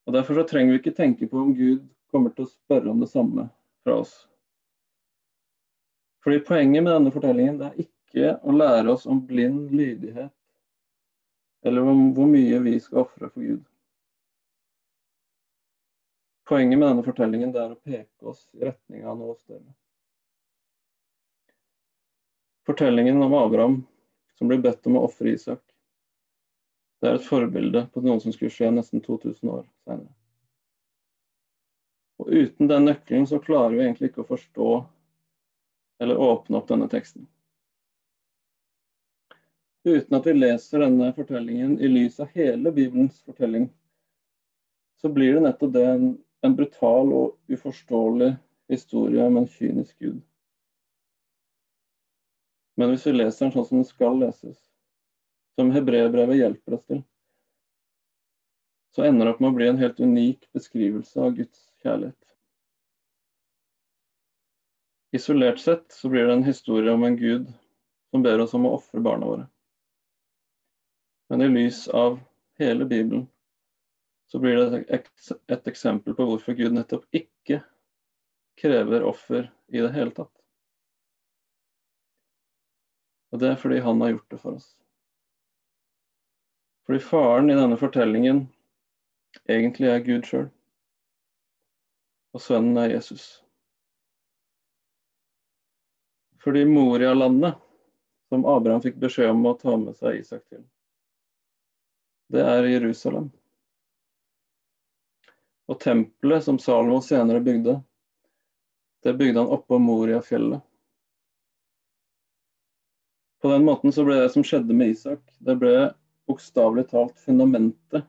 Og 0.09 0.12
Derfor 0.16 0.40
så 0.40 0.46
trenger 0.48 0.72
vi 0.72 0.81
ikke 0.81 0.96
tenke 0.96 1.29
på 1.29 1.38
om 1.38 1.53
Gud 1.55 1.85
kommer 2.11 2.33
til 2.33 2.46
å 2.46 2.51
spørre 2.51 2.90
om 2.90 3.01
det 3.05 3.11
samme 3.12 3.44
fra 3.85 4.01
oss. 4.01 4.14
Fordi 6.24 6.40
Poenget 6.48 6.83
med 6.83 6.94
denne 6.94 7.12
fortellingen 7.12 7.61
det 7.61 7.68
er 7.68 7.85
ikke 7.85 8.35
å 8.40 8.57
lære 8.57 8.88
oss 8.92 9.05
om 9.07 9.20
blind 9.29 9.68
lydighet, 9.77 10.33
eller 11.68 11.85
hvor 12.16 12.31
mye 12.31 12.61
vi 12.64 12.78
skal 12.81 13.04
ofre 13.04 13.28
for 13.31 13.44
Gud. 13.44 13.64
Poenget 16.48 16.78
med 16.81 16.88
denne 16.88 17.04
fortellingen 17.04 17.52
er 17.52 17.74
å 17.74 17.81
peke 17.85 18.31
oss 18.31 18.46
i 18.57 18.64
retning 18.64 19.04
av 19.04 19.18
noe 19.20 19.37
større. 19.37 19.74
Fortellingen 22.68 23.20
om 23.22 23.37
Abraham 23.37 23.83
som 24.38 24.48
blir 24.48 24.61
bedt 24.64 24.87
om 24.87 24.96
å 24.96 25.04
ofre 25.09 25.33
Isak, 25.35 25.61
det 27.00 27.11
er 27.11 27.18
et 27.18 27.26
forbilde 27.26 27.85
på 27.92 28.02
noe 28.02 28.18
som 28.22 28.33
skulle 28.35 28.52
skje 28.52 28.70
nesten 28.74 29.02
2000 29.04 29.50
år 29.50 29.66
senere. 29.87 30.14
Og 32.18 32.31
uten 32.35 32.70
den 32.70 32.88
nøkkelen 32.88 33.26
så 33.31 33.38
klarer 33.42 33.76
vi 33.76 33.85
egentlig 33.85 34.11
ikke 34.11 34.24
å 34.24 34.31
forstå 34.33 34.70
eller 36.02 36.22
åpne 36.22 36.59
opp 36.59 36.70
denne 36.70 36.88
teksten. 36.90 37.26
Uten 39.85 40.17
at 40.19 40.27
vi 40.27 40.35
leser 40.35 40.83
denne 40.83 41.12
fortellingen 41.17 41.77
i 41.81 41.88
lys 41.88 42.19
av 42.21 42.33
hele 42.35 42.73
Bibelens 42.75 43.21
fortelling, 43.23 43.69
så 44.99 45.11
blir 45.12 45.37
det 45.37 45.45
nettopp 45.45 45.73
det 45.77 45.85
en 45.87 46.09
en 46.41 46.57
brutal 46.57 47.12
og 47.12 47.53
uforståelig 47.53 48.33
historie 48.71 49.25
om 49.27 49.37
en 49.41 49.49
kynisk 49.49 49.99
gud. 49.99 50.21
Men 52.79 52.93
hvis 52.93 53.07
vi 53.09 53.17
leser 53.17 53.47
den 53.47 53.55
sånn 53.57 53.67
som 53.67 53.81
den 53.81 53.88
skal 53.88 54.21
leses, 54.23 54.59
som 55.59 55.73
hebreerbrevet 55.75 56.38
hjelper 56.38 56.79
oss 56.79 56.87
til, 56.87 57.03
så 58.95 59.07
ender 59.07 59.27
det 59.27 59.35
opp 59.35 59.43
med 59.43 59.51
å 59.51 59.57
bli 59.59 59.67
en 59.71 59.81
helt 59.81 59.99
unik 60.01 60.47
beskrivelse 60.55 61.23
av 61.23 61.35
Guds 61.35 61.67
kjærlighet. 61.83 62.17
Isolert 65.19 65.59
sett 65.59 65.91
så 65.95 66.11
blir 66.12 66.29
det 66.29 66.37
en 66.37 66.47
historie 66.47 66.93
om 66.93 67.03
en 67.07 67.17
gud 67.19 67.49
som 68.12 68.23
ber 68.23 68.45
oss 68.45 68.55
om 68.55 68.69
å 68.69 68.77
ofre 68.77 69.03
barna 69.03 69.27
våre. 69.27 69.47
Men 71.29 71.43
i 71.43 71.49
lys 71.49 71.88
av 71.88 72.21
hele 72.59 72.85
Bibelen 72.85 73.27
så 74.29 74.38
blir 74.38 74.57
det 74.57 74.85
et, 75.49 75.69
eksempel 75.69 76.14
på 76.14 76.25
hvorfor 76.29 76.57
Gud 76.57 76.75
nettopp 76.77 77.05
ikke 77.17 77.62
krever 78.61 79.05
offer 79.09 79.49
i 79.69 79.81
det 79.81 79.93
hele 79.95 80.12
tatt. 80.17 80.33
Og 83.33 83.41
det 83.41 83.53
er 83.53 83.61
fordi 83.61 83.81
han 83.85 84.01
har 84.01 84.14
gjort 84.14 84.31
det 84.33 84.41
for 84.43 84.59
oss. 84.61 84.69
Fordi 86.88 87.01
faren 87.05 87.51
i 87.53 87.57
denne 87.57 87.77
fortellingen 87.77 88.47
egentlig 89.49 89.91
er 89.93 90.05
Gud 90.05 90.29
sjøl. 90.29 90.49
Og 92.33 92.45
sønnen 92.45 92.81
er 92.81 92.95
Jesus. 92.95 93.27
Fordi 96.45 96.64
Moria-landet, 96.69 97.57
som 98.29 98.45
Abraham 98.49 98.81
fikk 98.85 98.97
beskjed 99.01 99.33
om 99.33 99.49
å 99.49 99.57
ta 99.61 99.77
med 99.77 99.97
seg 99.97 100.21
Isak 100.21 100.45
til, 100.49 100.64
det 102.33 102.45
er 102.45 102.69
Jerusalem. 102.69 103.31
Og 105.69 105.81
tempelet 105.81 106.45
som 106.45 106.59
Salomo 106.61 107.01
senere 107.05 107.41
bygde, 107.45 107.79
det 109.05 109.14
bygde 109.17 109.41
han 109.41 109.53
oppå 109.53 109.79
Moria-fjellet. 109.79 110.61
På 113.38 113.53
den 113.53 113.64
måten 113.64 113.93
så 113.95 114.05
ble 114.05 114.17
det 114.19 114.31
som 114.35 114.45
skjedde 114.45 114.75
med 114.75 114.97
Isak, 114.97 115.21
det 115.38 115.55
ble 115.61 115.91
bokstavelig 116.29 116.88
talt 116.91 117.21
fundamentet 117.23 118.05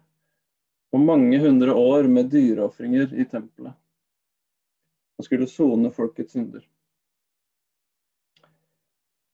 på 0.89 0.97
mange 0.97 1.37
hundre 1.39 1.75
år 1.77 2.09
med 2.09 2.31
dyreofringer 2.33 3.13
i 3.13 3.25
tempelet. 3.29 3.75
Han 5.19 5.27
skulle 5.27 5.47
sone 5.51 5.91
folkets 5.93 6.33
synder. 6.33 6.63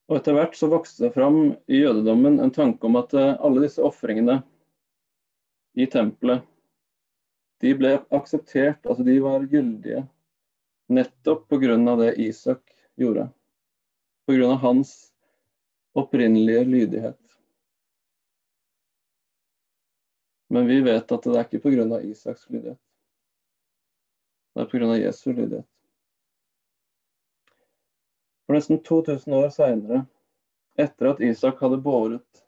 Og 0.09 0.19
Etter 0.19 0.35
hvert 0.35 0.57
så 0.57 0.67
vokste 0.69 1.07
det 1.07 1.15
fram 1.15 1.55
i 1.71 1.79
jødedommen 1.79 2.41
en 2.43 2.53
tanke 2.53 2.85
om 2.85 2.97
at 2.99 3.13
eh, 3.17 3.37
alle 3.39 3.63
disse 3.63 3.81
ofringene 3.81 4.41
i 5.75 5.87
tempelet 5.91 6.43
de 7.63 7.71
ble 7.77 7.95
akseptert, 8.13 8.83
altså 8.85 9.03
de 9.07 9.15
var 9.23 9.45
gyldige 9.49 10.03
nettopp 10.91 11.47
pga. 11.49 11.95
det 11.95 12.15
Isak 12.21 12.75
gjorde. 12.95 13.29
Pga. 14.27 14.47
hans 14.61 15.13
opprinnelige 15.93 16.65
lydighet. 16.65 17.21
Men 20.49 20.67
vi 20.67 20.81
vet 20.81 21.11
at 21.11 21.23
det 21.23 21.37
er 21.37 21.47
ikke 21.47 21.63
pga. 21.63 22.01
Isaks 22.01 22.49
lydighet. 22.49 22.81
Det 24.53 24.61
er 24.61 24.69
pga. 24.71 24.97
Jesu 24.99 25.31
lydighet. 25.33 25.67
For 28.45 28.53
nesten 28.53 28.83
2000 28.83 29.33
år 29.33 29.49
seinere, 29.49 30.05
etter 30.77 31.15
at 31.15 31.21
Isak 31.23 31.61
hadde 31.63 31.81
båret 31.81 32.45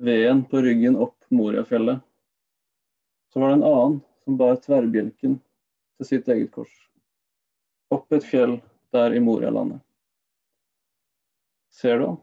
veden 0.00 0.46
på 0.48 0.62
ryggen 0.64 0.96
opp 0.96 1.26
Moriafjellet, 1.28 2.00
så 3.32 3.40
var 3.40 3.48
det 3.48 3.58
en 3.58 3.68
annen 3.68 3.98
som 4.24 4.36
bar 4.40 4.58
tverrbjelken 4.62 5.38
til 5.96 6.08
sitt 6.08 6.28
eget 6.28 6.52
kors. 6.54 6.72
Opp 7.94 8.12
et 8.12 8.26
fjell 8.26 8.58
der 8.94 9.14
i 9.14 9.22
Morialandet. 9.22 9.80
Ser 11.76 11.98
du 12.00 12.06
han? 12.06 12.20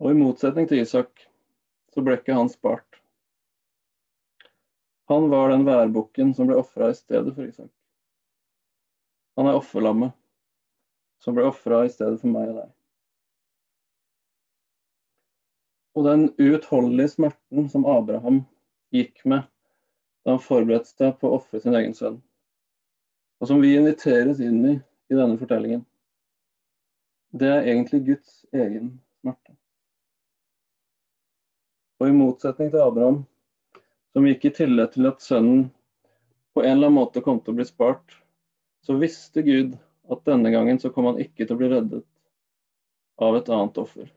Og 0.00 0.10
i 0.10 0.18
motsetning 0.18 0.68
til 0.68 0.82
Isak 0.82 1.26
så 1.94 2.02
ble 2.04 2.16
ikke 2.18 2.36
han 2.36 2.48
spart. 2.50 3.00
Han 5.10 5.28
var 5.30 5.50
den 5.50 5.66
værbukken 5.66 6.34
som 6.34 6.48
ble 6.48 6.58
ofra 6.60 6.90
i 6.90 6.96
stedet 6.96 7.34
for 7.34 7.46
Isak. 7.46 7.70
Han 9.36 9.48
er 9.50 9.58
offerlammet 9.58 10.14
som 11.20 11.36
ble 11.36 11.46
ofra 11.48 11.84
i 11.86 11.92
stedet 11.92 12.20
for 12.20 12.32
meg 12.32 12.52
og 12.52 12.60
deg. 12.62 12.68
Og 15.98 16.06
den 16.06 16.28
uutholdelige 16.38 17.16
smerten 17.16 17.68
som 17.72 17.86
Abraham 17.88 18.44
gikk 18.94 19.24
med 19.24 19.48
da 20.24 20.34
han 20.34 20.42
forberedte 20.44 20.90
seg 20.92 21.16
på 21.18 21.30
å 21.30 21.38
ofre 21.38 21.62
sin 21.62 21.76
egen 21.78 21.96
sønn. 21.96 22.18
Og 23.40 23.48
som 23.48 23.62
vi 23.62 23.72
inviteres 23.76 24.42
inn 24.44 24.60
i 24.68 24.74
i 25.10 25.16
denne 25.16 25.38
fortellingen. 25.40 25.82
Det 27.30 27.48
er 27.48 27.66
egentlig 27.66 28.04
Guds 28.06 28.44
egen 28.52 28.92
smerte. 29.20 29.56
Og 32.00 32.08
i 32.08 32.16
motsetning 32.16 32.70
til 32.72 32.82
Abraham, 32.84 33.20
som 34.14 34.26
gikk 34.26 34.46
i 34.46 34.54
tillegg 34.60 34.94
til 34.94 35.10
at 35.10 35.24
sønnen 35.24 35.68
på 36.54 36.62
en 36.64 36.72
eller 36.76 36.90
annen 36.90 36.98
måte 36.98 37.22
kom 37.24 37.40
til 37.42 37.54
å 37.54 37.60
bli 37.60 37.66
spart, 37.66 38.16
så 38.86 38.96
visste 38.98 39.44
Gud 39.46 39.76
at 40.10 40.24
denne 40.26 40.50
gangen 40.50 40.80
så 40.82 40.90
kom 40.94 41.10
han 41.10 41.20
ikke 41.22 41.44
til 41.44 41.54
å 41.54 41.60
bli 41.60 41.70
reddet 41.70 42.06
av 43.20 43.36
et 43.38 43.50
annet 43.52 43.78
offer. 43.78 44.08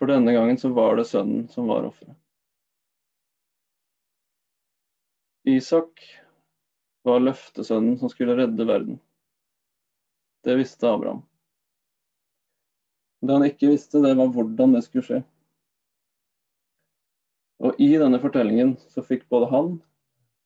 For 0.00 0.08
denne 0.08 0.32
gangen 0.32 0.56
så 0.58 0.70
var 0.72 0.96
det 0.96 1.04
sønnen 1.04 1.44
som 1.52 1.66
var 1.68 1.84
offeret. 1.84 2.16
Isak 5.44 6.00
var 7.04 7.20
løftesønnen 7.20 7.98
som 8.00 8.08
skulle 8.08 8.36
redde 8.38 8.64
verden. 8.64 8.96
Det 10.44 10.56
visste 10.56 10.88
Abraham. 10.88 11.20
Det 13.20 13.36
han 13.36 13.44
ikke 13.44 13.74
visste, 13.74 14.00
det 14.00 14.14
var 14.16 14.32
hvordan 14.32 14.72
det 14.78 14.82
skulle 14.86 15.04
skje. 15.04 15.20
Og 17.60 17.76
i 17.76 17.90
denne 18.00 18.22
fortellingen 18.22 18.78
så 18.88 19.04
fikk 19.04 19.28
både 19.28 19.50
han 19.52 19.74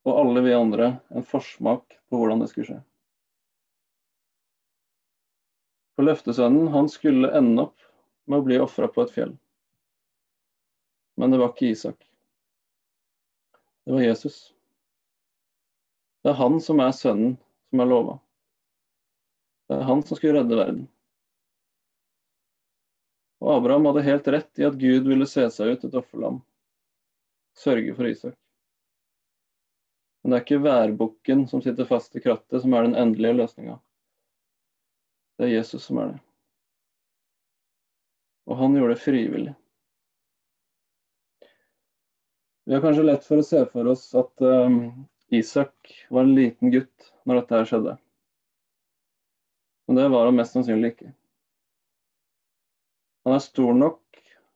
og 0.05 0.19
alle 0.19 0.43
vi 0.43 0.57
andre 0.57 0.89
en 1.15 1.23
forsmak 1.23 1.95
på 2.11 2.19
hvordan 2.19 2.43
det 2.43 2.49
skulle 2.51 2.67
skje. 2.73 2.81
For 5.95 6.11
løftesønnen, 6.11 6.67
han 6.75 6.91
skulle 6.91 7.31
ende 7.39 7.69
opp 7.69 7.87
med 8.27 8.41
å 8.41 8.47
bli 8.51 8.59
ofra 8.59 8.91
på 8.91 9.05
et 9.05 9.15
fjell. 9.15 9.35
Men 11.15 11.31
det 11.31 11.39
var 11.39 11.53
ikke 11.53 11.71
Isak. 11.71 12.07
Det 13.85 13.93
var 13.93 14.01
Jesus. 14.01 14.53
Det 16.23 16.29
er 16.29 16.39
han 16.41 16.59
som 16.61 16.81
er 16.81 16.91
sønnen 16.95 17.35
som 17.69 17.83
er 17.83 17.89
lova. 17.89 18.19
Det 19.67 19.77
er 19.77 19.87
han 19.89 20.03
som 20.03 20.17
skulle 20.17 20.39
redde 20.39 20.57
verden. 20.57 20.85
Og 23.43 23.51
Abraham 23.57 23.85
hadde 23.89 24.05
helt 24.07 24.27
rett 24.33 24.61
i 24.61 24.65
at 24.65 24.77
Gud 24.79 25.07
ville 25.09 25.27
se 25.29 25.43
seg 25.53 25.75
ut 25.75 25.83
et 25.85 25.97
offerlam, 25.99 26.39
sørge 27.57 27.93
for 27.97 28.09
Isak. 28.09 28.37
Men 30.23 30.31
det 30.31 30.37
er 30.37 30.45
ikke 30.47 30.63
værbukken 30.63 31.43
som 31.51 31.61
sitter 31.61 31.85
fast 31.85 32.15
i 32.17 32.23
krattet, 32.23 32.61
som 32.63 32.73
er 32.73 32.87
den 32.87 32.95
endelige 32.97 33.37
løsninga. 33.37 33.75
Det 35.37 35.45
er 35.45 35.57
Jesus 35.59 35.85
som 35.85 35.99
er 36.01 36.15
det. 36.15 36.21
Og 38.49 38.57
han 38.57 38.73
gjorde 38.77 38.95
det 38.95 39.03
frivillig. 39.03 39.53
Vi 42.65 42.73
har 42.73 42.81
kanskje 42.81 43.03
lett 43.05 43.25
for 43.25 43.37
å 43.37 43.45
se 43.45 43.59
for 43.69 43.87
oss 43.91 44.07
at 44.17 44.41
um, 44.41 44.79
Isak 45.29 45.91
var 46.09 46.25
en 46.25 46.33
liten 46.33 46.71
gutt 46.73 47.11
når 47.29 47.37
dette 47.39 47.59
her 47.59 47.67
skjedde. 47.69 47.91
Men 49.85 49.99
det 49.99 50.05
var 50.09 50.25
han 50.25 50.39
mest 50.39 50.55
sannsynlig 50.57 50.95
ikke. 50.95 51.11
Han 53.25 53.35
er 53.37 53.43
stor 53.45 53.77
nok, 53.77 54.01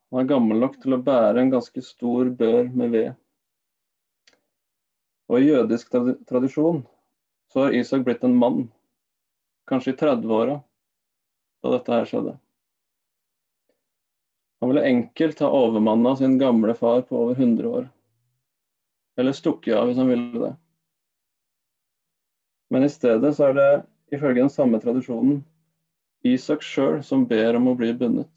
han 0.09 0.23
er 0.23 0.31
gammel 0.31 0.57
nok 0.63 0.79
til 0.81 0.97
å 0.97 1.01
bære 1.05 1.43
en 1.43 1.53
ganske 1.53 1.83
stor 1.85 2.31
bør 2.39 2.71
med 2.81 2.95
ved. 2.95 3.11
Og 5.29 5.37
i 5.37 5.51
jødisk 5.51 5.93
tradisjon 6.29 6.81
så 7.53 7.67
har 7.67 7.77
Isak 7.77 8.07
blitt 8.09 8.25
en 8.25 8.37
mann, 8.41 8.65
kanskje 9.69 9.93
i 9.93 9.99
30-åra, 10.01 10.57
da 11.61 11.75
dette 11.75 11.93
her 11.93 12.09
skjedde. 12.09 12.35
Han 14.59 14.73
ville 14.73 14.87
enkelt 14.95 15.45
ha 15.45 15.53
overmanna 15.61 16.17
sin 16.17 16.39
gamle 16.41 16.73
far 16.73 17.05
på 17.05 17.21
over 17.21 17.37
100 17.37 17.69
år. 17.69 17.89
Eller 19.19 19.35
stukket 19.35 19.75
av 19.75 19.89
hvis 19.89 19.99
han 19.99 20.07
ville 20.07 20.39
det. 20.39 20.53
Men 22.69 22.85
i 22.85 22.91
stedet 22.91 23.33
så 23.35 23.49
er 23.49 23.57
det 23.57 23.69
ifølge 24.15 24.45
den 24.45 24.53
samme 24.53 24.79
tradisjonen 24.81 25.41
Isak 26.27 26.63
sjøl 26.65 26.99
som 27.05 27.25
ber 27.27 27.55
om 27.55 27.69
å 27.71 27.75
bli 27.79 27.93
bundet. 27.95 28.31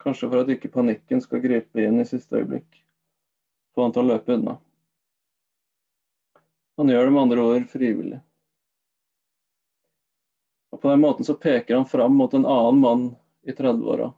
Kanskje 0.00 0.28
for 0.30 0.42
at 0.42 0.52
ikke 0.54 0.70
panikken 0.72 1.20
skal 1.20 1.42
gripe 1.42 1.82
inn 1.82 2.00
i 2.00 2.06
siste 2.08 2.38
øyeblikk. 2.38 2.82
Få 3.74 3.84
han 3.84 3.94
til 3.94 4.04
å 4.04 4.10
løpe 4.12 4.36
unna. 4.38 4.54
Han 6.80 6.88
gjør 6.88 7.04
det 7.04 7.14
med 7.14 7.22
andre 7.26 7.42
ord 7.44 7.66
frivillig. 7.68 8.20
Og 10.70 10.80
På 10.80 10.88
den 10.88 11.02
måten 11.02 11.26
så 11.26 11.34
peker 11.34 11.76
han 11.76 11.84
fram 11.86 12.14
mot 12.16 12.34
en 12.34 12.46
annen 12.46 12.80
mann 12.80 13.04
i 13.42 13.52
30-åra 13.52 14.12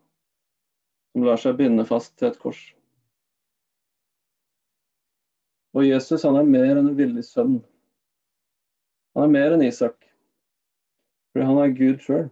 som 1.12 1.24
lar 1.26 1.40
seg 1.40 1.58
binde 1.58 1.84
fast 1.88 2.14
til 2.16 2.30
et 2.30 2.38
kors. 2.40 2.60
Og 5.72 5.86
Jesus 5.86 6.24
han 6.26 6.36
er 6.36 6.48
mer 6.48 6.74
enn 6.74 6.90
en 6.90 6.98
villig 6.98 7.24
sønn. 7.24 7.60
Han 9.16 9.24
er 9.26 9.32
mer 9.32 9.54
enn 9.54 9.64
Isak, 9.64 9.96
fordi 11.32 11.48
han 11.48 11.60
er 11.62 11.76
Gud 11.76 12.04
sjøl. 12.04 12.28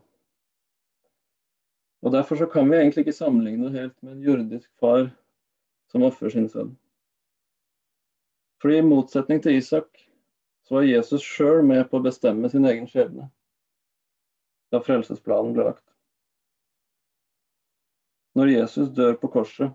Og 2.00 2.12
Derfor 2.12 2.36
så 2.36 2.46
kan 2.48 2.70
vi 2.70 2.76
egentlig 2.76 3.04
ikke 3.04 3.16
sammenligne 3.16 3.72
helt 3.72 3.96
med 4.02 4.12
en 4.12 4.22
jordisk 4.24 4.70
far 4.80 5.10
som 5.92 6.04
ofrer 6.06 6.32
sin 6.32 6.48
sønn. 6.48 6.72
Fordi 8.60 8.78
I 8.78 8.86
motsetning 8.86 9.42
til 9.42 9.56
Isak 9.56 9.88
så 10.64 10.78
var 10.78 10.88
Jesus 10.88 11.24
sjøl 11.24 11.64
med 11.64 11.86
på 11.90 12.00
å 12.00 12.04
bestemme 12.04 12.48
sin 12.52 12.68
egen 12.68 12.88
skjebne 12.88 13.28
da 14.70 14.78
frelsesplanen 14.78 15.54
ble 15.54 15.64
lagt. 15.66 15.84
Når 18.38 18.52
Jesus 18.52 18.92
dør 18.94 19.16
på 19.18 19.30
korset, 19.34 19.72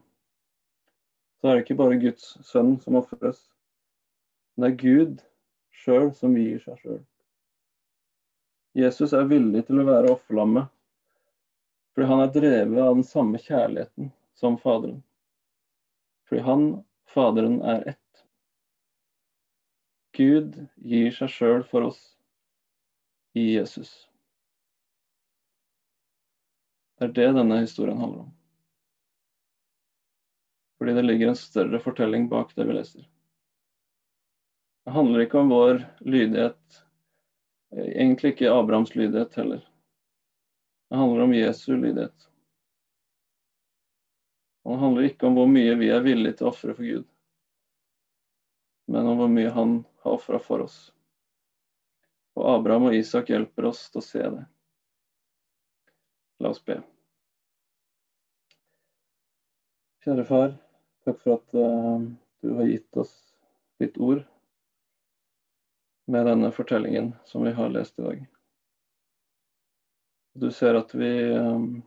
så 1.41 1.49
er 1.49 1.57
det 1.57 1.65
ikke 1.65 1.79
bare 1.81 1.99
Guds 1.99 2.29
sønn 2.47 2.77
som 2.79 2.95
ofres, 3.01 3.41
men 4.55 4.65
det 4.65 4.71
er 4.71 4.81
Gud 4.81 5.25
sjøl 5.83 6.13
som 6.15 6.35
gir 6.37 6.61
seg 6.63 6.79
sjøl. 6.79 7.01
Jesus 8.75 9.13
er 9.15 9.27
villig 9.29 9.65
til 9.67 9.79
å 9.79 9.87
være 9.87 10.13
offerlammet 10.15 10.71
fordi 11.95 12.07
han 12.09 12.21
er 12.25 12.31
drevet 12.35 12.81
av 12.83 12.97
den 12.97 13.05
samme 13.07 13.39
kjærligheten 13.39 14.09
som 14.35 14.57
Faderen. 14.59 14.97
Fordi 16.27 16.41
han, 16.43 16.65
Faderen, 17.07 17.61
er 17.63 17.85
ett. 17.93 18.25
Gud 20.11 20.57
gir 20.75 21.15
seg 21.15 21.31
sjøl 21.31 21.63
for 21.69 21.87
oss 21.87 22.01
i 23.31 23.45
Jesus. 23.53 23.93
Det 26.99 27.07
er 27.07 27.15
det 27.15 27.31
denne 27.39 27.61
historien 27.63 27.99
handler 28.03 28.25
om. 28.25 28.35
Fordi 30.75 30.99
det 30.99 31.07
ligger 31.07 31.31
en 31.31 31.39
større 31.39 31.79
fortelling 31.79 32.27
bak 32.27 32.51
det 32.59 32.67
vi 32.67 32.75
leser. 32.75 33.07
Det 34.85 34.91
handler 34.91 35.19
ikke 35.19 35.39
om 35.39 35.49
vår 35.49 35.79
lydighet, 36.05 36.83
egentlig 37.73 38.35
ikke 38.35 38.51
Abrahams 38.53 38.91
lydighet 38.95 39.33
heller. 39.33 39.63
Det 40.89 40.99
handler 40.99 41.23
om 41.23 41.33
Jesu 41.33 41.71
lydighet. 41.73 42.27
Og 44.63 44.71
det 44.71 44.79
handler 44.79 45.07
ikke 45.07 45.25
om 45.25 45.39
hvor 45.39 45.49
mye 45.49 45.73
vi 45.79 45.89
er 45.89 46.05
villige 46.05 46.37
til 46.37 46.45
å 46.45 46.51
ofre 46.51 46.75
for 46.77 46.85
Gud, 46.85 47.07
men 48.93 49.09
om 49.09 49.17
hvor 49.23 49.31
mye 49.33 49.55
han 49.57 49.73
har 50.05 50.19
ofra 50.19 50.41
for 50.41 50.67
oss. 50.67 50.77
Og 52.37 52.45
Abraham 52.51 52.85
og 52.91 52.99
Isak 52.99 53.33
hjelper 53.33 53.71
oss 53.71 53.87
til 53.89 54.03
å 54.03 54.05
se 54.05 54.21
det. 54.21 54.45
La 56.45 56.53
oss 56.53 56.61
be. 56.61 56.77
Kjære 60.05 60.29
far, 60.29 60.55
takk 61.09 61.21
for 61.25 61.39
at 61.39 61.57
uh, 61.57 62.05
du 62.45 62.53
har 62.61 62.69
gitt 62.69 63.01
oss 63.01 63.17
ditt 63.81 63.97
ord 63.97 64.21
med 66.05 66.25
denne 66.25 66.51
fortellingen 66.51 67.13
som 67.25 67.43
vi 67.43 67.51
har 67.51 67.69
lest 67.69 67.99
i 67.99 68.01
dag. 68.01 68.25
Du 70.35 70.51
ser 70.51 70.75
at 70.75 70.93
vi 70.95 71.11
um, 71.33 71.83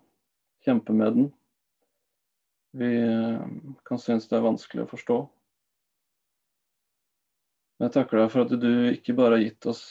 kjemper 0.64 0.92
med 0.92 1.12
den. 1.12 1.32
Vi 2.70 3.02
um, 3.02 3.76
kan 3.84 3.98
synes 3.98 4.28
det 4.28 4.38
er 4.38 4.46
vanskelig 4.46 4.86
å 4.86 4.90
forstå. 4.90 5.18
Men 7.78 7.86
jeg 7.86 7.94
takker 7.94 8.18
deg 8.22 8.30
for 8.32 8.46
at 8.46 8.54
du 8.62 8.72
ikke 8.90 9.14
bare 9.18 9.36
har 9.36 9.44
gitt 9.44 9.68
oss 9.70 9.82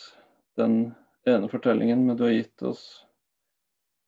den 0.59 0.79
ene 1.29 1.47
fortellingen, 1.51 2.03
men 2.07 2.17
du 2.17 2.25
har 2.25 2.33
gitt 2.33 2.65
oss 2.67 2.83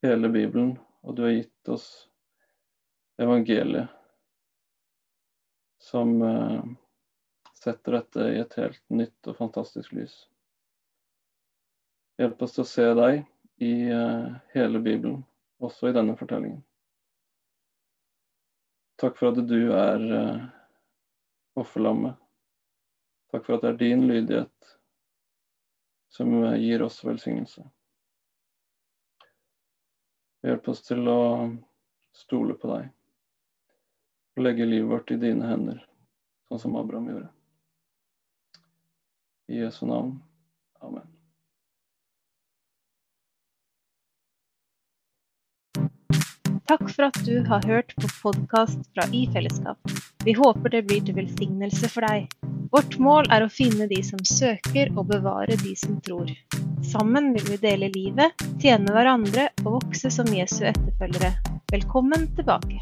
hele 0.02 0.28
Bibelen, 0.28 0.74
og 1.06 1.16
du 1.16 1.24
har 1.28 1.36
gitt 1.36 1.72
oss 1.72 1.86
evangeliet, 3.20 3.88
som 5.80 6.18
uh, 6.22 6.64
setter 7.64 7.92
dette 7.98 8.26
i 8.32 8.38
et 8.40 8.54
helt 8.60 8.82
nytt 8.88 9.28
og 9.28 9.36
fantastisk 9.36 9.92
lys. 9.96 10.14
Hjelp 12.20 12.42
oss 12.44 12.56
til 12.56 12.64
å 12.64 12.68
se 12.68 12.86
deg 12.96 13.22
i 13.64 13.72
eh, 13.92 14.26
hele 14.54 14.80
Bibelen, 14.80 15.22
også 15.60 15.90
i 15.90 15.96
denne 15.96 16.16
fortellingen. 16.16 16.62
Takk 19.00 19.16
for 19.16 19.32
at 19.32 19.40
du 19.48 19.72
er 19.72 20.04
eh, 20.16 20.42
offerlammet. 21.60 22.16
Takk 23.32 23.46
for 23.46 23.56
at 23.56 23.64
det 23.64 23.72
er 23.72 23.80
din 23.80 24.06
lydighet 24.08 24.72
som 26.12 26.32
eh, 26.44 26.58
gir 26.60 26.84
oss 26.84 27.00
velsignelse. 27.04 27.64
Hjelp 30.44 30.68
oss 30.72 30.80
til 30.84 31.08
å 31.08 31.20
stole 32.16 32.56
på 32.56 32.72
deg 32.72 32.88
og 34.36 34.44
legge 34.46 34.68
livet 34.68 34.88
vårt 34.88 35.12
i 35.12 35.20
dine 35.20 35.48
hender, 35.48 35.82
sånn 36.48 36.62
som 36.62 36.76
Abraham 36.80 37.10
gjorde. 37.12 37.28
I 39.50 39.58
Jesu 39.58 39.86
navn. 39.86 40.22
Amen. 40.80 41.02
Takk 46.70 46.84
for 46.86 47.08
at 47.08 47.18
du 47.26 47.40
har 47.48 47.66
hørt 47.66 47.96
på 47.98 48.10
podkast 48.22 48.78
fra 48.94 49.08
I 49.10 49.24
fellesskap. 49.34 49.90
Vi 50.24 50.36
håper 50.38 50.70
det 50.70 50.84
blir 50.86 51.02
til 51.02 51.18
velsignelse 51.18 51.90
for 51.90 52.06
deg. 52.06 52.30
Vårt 52.70 52.94
mål 53.02 53.26
er 53.34 53.42
å 53.42 53.50
finne 53.50 53.88
de 53.90 53.98
som 54.06 54.22
søker, 54.22 54.92
og 54.94 55.10
bevare 55.10 55.58
de 55.64 55.74
som 55.74 55.98
tror. 56.06 56.30
Sammen 56.86 57.32
vil 57.34 57.48
vi 57.50 57.58
dele 57.64 57.90
livet, 57.96 58.46
tjene 58.62 58.94
hverandre 58.94 59.48
og 59.64 59.80
vokse 59.80 60.12
som 60.14 60.30
Jesu 60.30 60.62
etterfølgere. 60.70 61.34
Velkommen 61.74 62.30
tilbake. 62.38 62.78